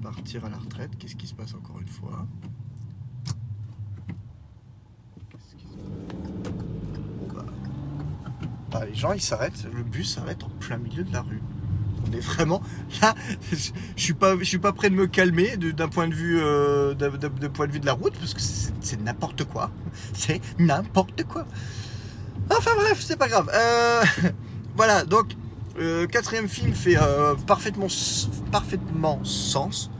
[0.01, 0.91] partir à la retraite.
[0.97, 2.25] Qu'est-ce qui se passe encore une fois
[5.31, 6.53] Qu'est-ce qui se passe
[7.19, 7.45] Bon, bah,
[8.71, 11.41] bah, Les gens ils s'arrêtent, le bus s'arrête en plein milieu de la rue.
[12.07, 12.61] On est vraiment
[13.01, 13.15] là.
[13.51, 13.71] Je
[14.01, 17.09] suis pas, je prêt de me calmer de- d'un point de vue, euh, d'un
[17.49, 18.41] point de vue de la route parce que
[18.79, 19.71] c'est n'importe quoi.
[20.13, 21.45] C'est n'importe quoi.
[22.49, 23.49] Enfin bref, c'est pas grave.
[23.53, 24.03] Euh,
[24.77, 25.33] voilà, donc
[25.79, 26.95] euh, quatrième film fait
[27.45, 27.87] parfaitement,
[28.51, 29.91] parfaitement sens.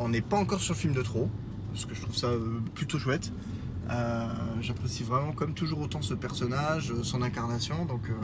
[0.00, 1.28] On n'est pas encore sur le film de trop,
[1.72, 2.28] parce que je trouve ça
[2.74, 3.30] plutôt chouette.
[3.92, 4.28] Euh,
[4.60, 7.84] J'apprécie vraiment, comme toujours, autant ce personnage, euh, son incarnation.
[7.86, 8.14] Donc, euh,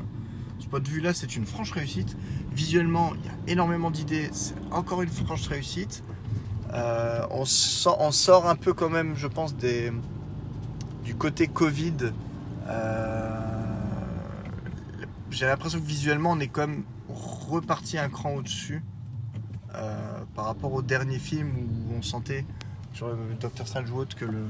[0.59, 2.17] ce point de vue-là, c'est une franche réussite.
[2.53, 4.29] Visuellement, il y a énormément d'idées.
[4.33, 6.05] C'est encore une franche réussite.
[7.31, 12.13] On, sort, un peu quand même, je pense, du côté Covid.
[15.31, 18.83] J'ai l'impression que visuellement, on est quand même reparti un cran au-dessus
[20.35, 22.45] par rapport au dernier film où on sentait,
[22.93, 24.45] sur le Docteur Strange ou autre, que le,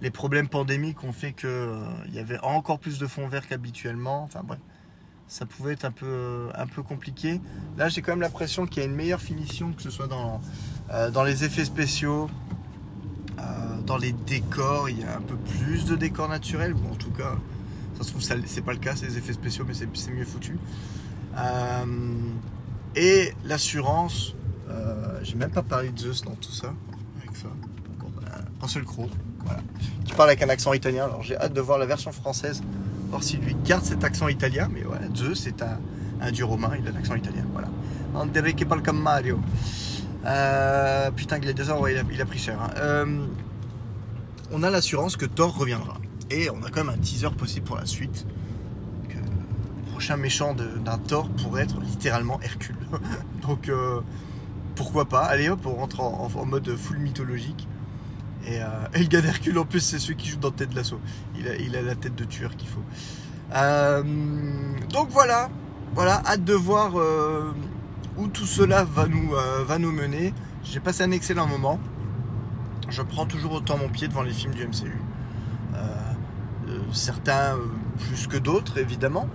[0.00, 4.22] les problèmes pandémiques ont fait qu'il y avait encore plus de fond vert qu'habituellement.
[4.24, 4.60] Enfin bref,
[5.28, 7.40] ça pouvait être un peu, un peu compliqué.
[7.76, 10.40] Là, j'ai quand même l'impression qu'il y a une meilleure finition, que ce soit dans,
[10.90, 12.28] euh, dans les effets spéciaux,
[13.38, 14.88] euh, dans les décors.
[14.88, 17.36] Il y a un peu plus de décors naturels, ou en tout cas,
[17.96, 20.58] ça se trouve, c'est pas le cas, c'est les effets spéciaux, mais c'est mieux foutu.
[21.36, 21.84] Euh,
[22.96, 24.34] et l'assurance,
[24.68, 26.74] euh, j'ai même pas parlé de Zeus dans tout ça.
[27.18, 27.48] Avec ça.
[28.62, 29.08] Un seul croc,
[30.04, 31.04] Qui parle avec un accent italien.
[31.04, 32.62] Alors j'ai hâte de voir la version française,
[33.10, 34.68] voir s'il lui garde cet accent italien.
[34.72, 37.44] Mais voilà, Zeus c'est un, dieu romain, il a l'accent italien.
[37.52, 37.68] Voilà.
[38.54, 39.38] Qu'il parle comme Mario.
[40.26, 42.60] Euh, putain, Gladiator, ouais, il, il a pris cher.
[42.60, 42.70] hein.
[42.76, 43.26] Euh,
[44.52, 45.96] on a l'assurance que Thor reviendra.
[46.30, 48.26] Et on a quand même un teaser possible pour la suite.
[49.08, 52.76] Que le prochain méchant d'un Thor pourrait être littéralement Hercule.
[53.42, 54.00] Donc euh,
[54.74, 57.66] pourquoi pas Allez hop, on rentre en, en- en mode full mythologique.
[58.46, 61.00] Et, euh, le gars d'Hercule, en plus, c'est celui qui joue dans Tête de l'assaut.
[61.36, 62.82] Il a, la tête de tueur qu'il faut.
[63.54, 64.02] Euh,
[64.90, 65.48] donc voilà,
[65.94, 67.52] voilà, hâte de voir euh,
[68.16, 70.32] où tout cela va nous, euh, va nous mener.
[70.62, 71.80] J'ai passé un excellent moment.
[72.88, 75.00] Je prends toujours autant mon pied devant les films du MCU.
[76.92, 77.56] Certains
[77.98, 79.28] plus que d'autres, évidemment.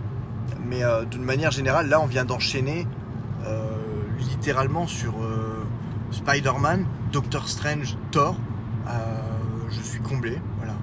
[0.67, 2.85] Mais d'une manière générale, là, on vient d'enchaîner
[4.19, 5.13] littéralement sur
[6.11, 8.35] Spider-Man, Doctor Strange, Thor.
[8.87, 10.75] Euh, je suis comblé, voilà.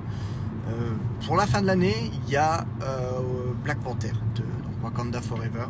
[0.68, 0.94] Euh,
[1.26, 3.20] pour la fin de l'année, il y a euh,
[3.62, 4.42] Black Panther de
[4.82, 5.66] Wakanda Forever.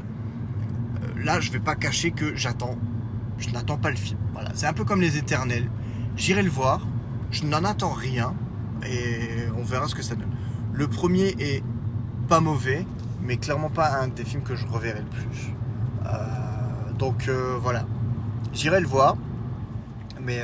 [1.17, 2.77] Là, je vais pas cacher que j'attends,
[3.39, 4.19] je n'attends pas le film.
[4.33, 5.69] Voilà, c'est un peu comme les Éternels.
[6.17, 6.87] J'irai le voir,
[7.31, 8.35] je n'en attends rien
[8.87, 10.31] et on verra ce que ça donne.
[10.73, 11.63] Le premier est
[12.29, 12.87] pas mauvais,
[13.23, 15.53] mais clairement pas un des films que je reverrai le plus.
[16.99, 17.29] Donc
[17.61, 17.85] voilà,
[18.53, 19.17] j'irai le voir,
[20.21, 20.41] mais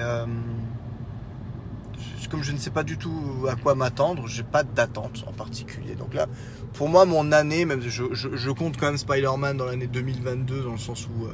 [2.30, 5.94] comme je ne sais pas du tout à quoi m'attendre, j'ai pas d'attente en particulier.
[5.94, 6.26] Donc là,
[6.74, 10.72] pour moi, mon année, même je, je- compte quand même Spider-Man dans l'année 2022, dans
[10.72, 11.30] le sens où euh,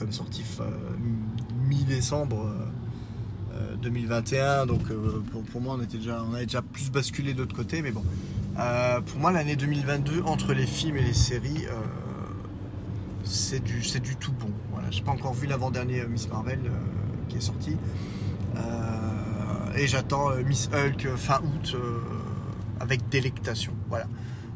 [0.00, 0.42] même sorti
[1.68, 2.46] mi-décembre.
[2.46, 2.66] euh,
[3.54, 7.32] euh, 2021 donc euh, pour, pour moi on était déjà on avait déjà plus basculé
[7.32, 8.02] de l'autre côté mais bon
[8.58, 11.72] Euh, pour moi l'année 2022 entre les films et les séries euh,
[13.24, 16.70] c'est du du tout bon voilà j'ai pas encore vu l'avant-dernier euh, Miss Marvel euh,
[17.28, 17.76] qui est sorti
[18.56, 18.60] Euh,
[19.76, 22.00] et j'attends euh, Miss Hulk euh, fin août euh,
[22.80, 24.06] avec délectation voilà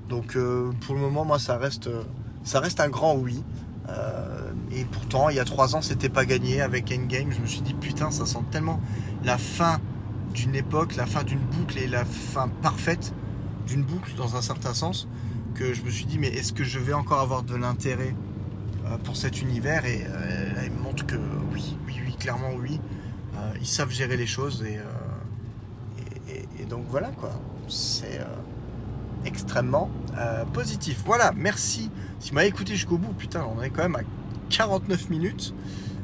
[0.09, 0.37] donc
[0.81, 1.89] pour le moment moi ça reste
[2.43, 3.45] ça reste un grand oui
[4.73, 7.33] et pourtant, il y a trois ans, c'était pas gagné avec Endgame.
[7.33, 8.81] Je me suis dit, putain, ça sent tellement
[9.25, 9.81] la fin
[10.33, 13.13] d'une époque, la fin d'une boucle et la fin parfaite
[13.67, 15.09] d'une boucle dans un certain sens,
[15.57, 18.15] que je me suis dit, mais est-ce que je vais encore avoir de l'intérêt
[19.03, 19.85] pour cet univers?
[19.87, 21.17] Et là, il me montre que
[21.53, 22.81] oui, oui, oui, clairement oui.
[23.61, 24.79] Ils savent gérer les choses et,
[26.61, 27.31] et, donc voilà quoi.
[27.69, 28.21] C'est.
[28.21, 28.25] euh,
[29.25, 31.03] extrêmement euh, positif.
[31.05, 31.91] Voilà, merci.
[32.19, 34.03] Si vous m'avez écouté jusqu'au bout, putain, on est quand même à
[34.51, 35.55] 49 minutes.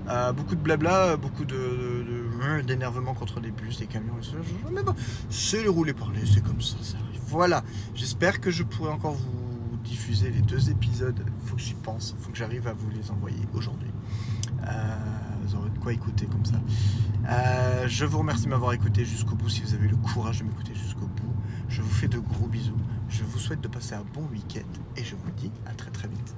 [0.08, 4.94] Euh, beaucoup de blabla, beaucoup de, d'énervement contre les bus, les camions, et Mais bon,
[5.30, 7.20] c'est le rouler parler, c'est comme ça, ça arrive.
[7.26, 11.20] Voilà, j'espère que je pourrai encore vous diffuser les deux épisodes.
[11.26, 13.90] Il faut que j'y pense, il faut que j'arrive à vous les envoyer aujourd'hui.
[14.62, 14.96] Euh,
[15.46, 16.60] de quoi écouter comme ça.
[17.28, 20.44] Euh, je vous remercie de m'avoir écouté jusqu'au bout si vous avez le courage de
[20.44, 21.34] m'écouter jusqu'au bout.
[21.68, 22.76] Je vous fais de gros bisous.
[23.08, 24.66] Je vous souhaite de passer un bon week-end
[24.96, 26.34] et je vous dis à très très vite.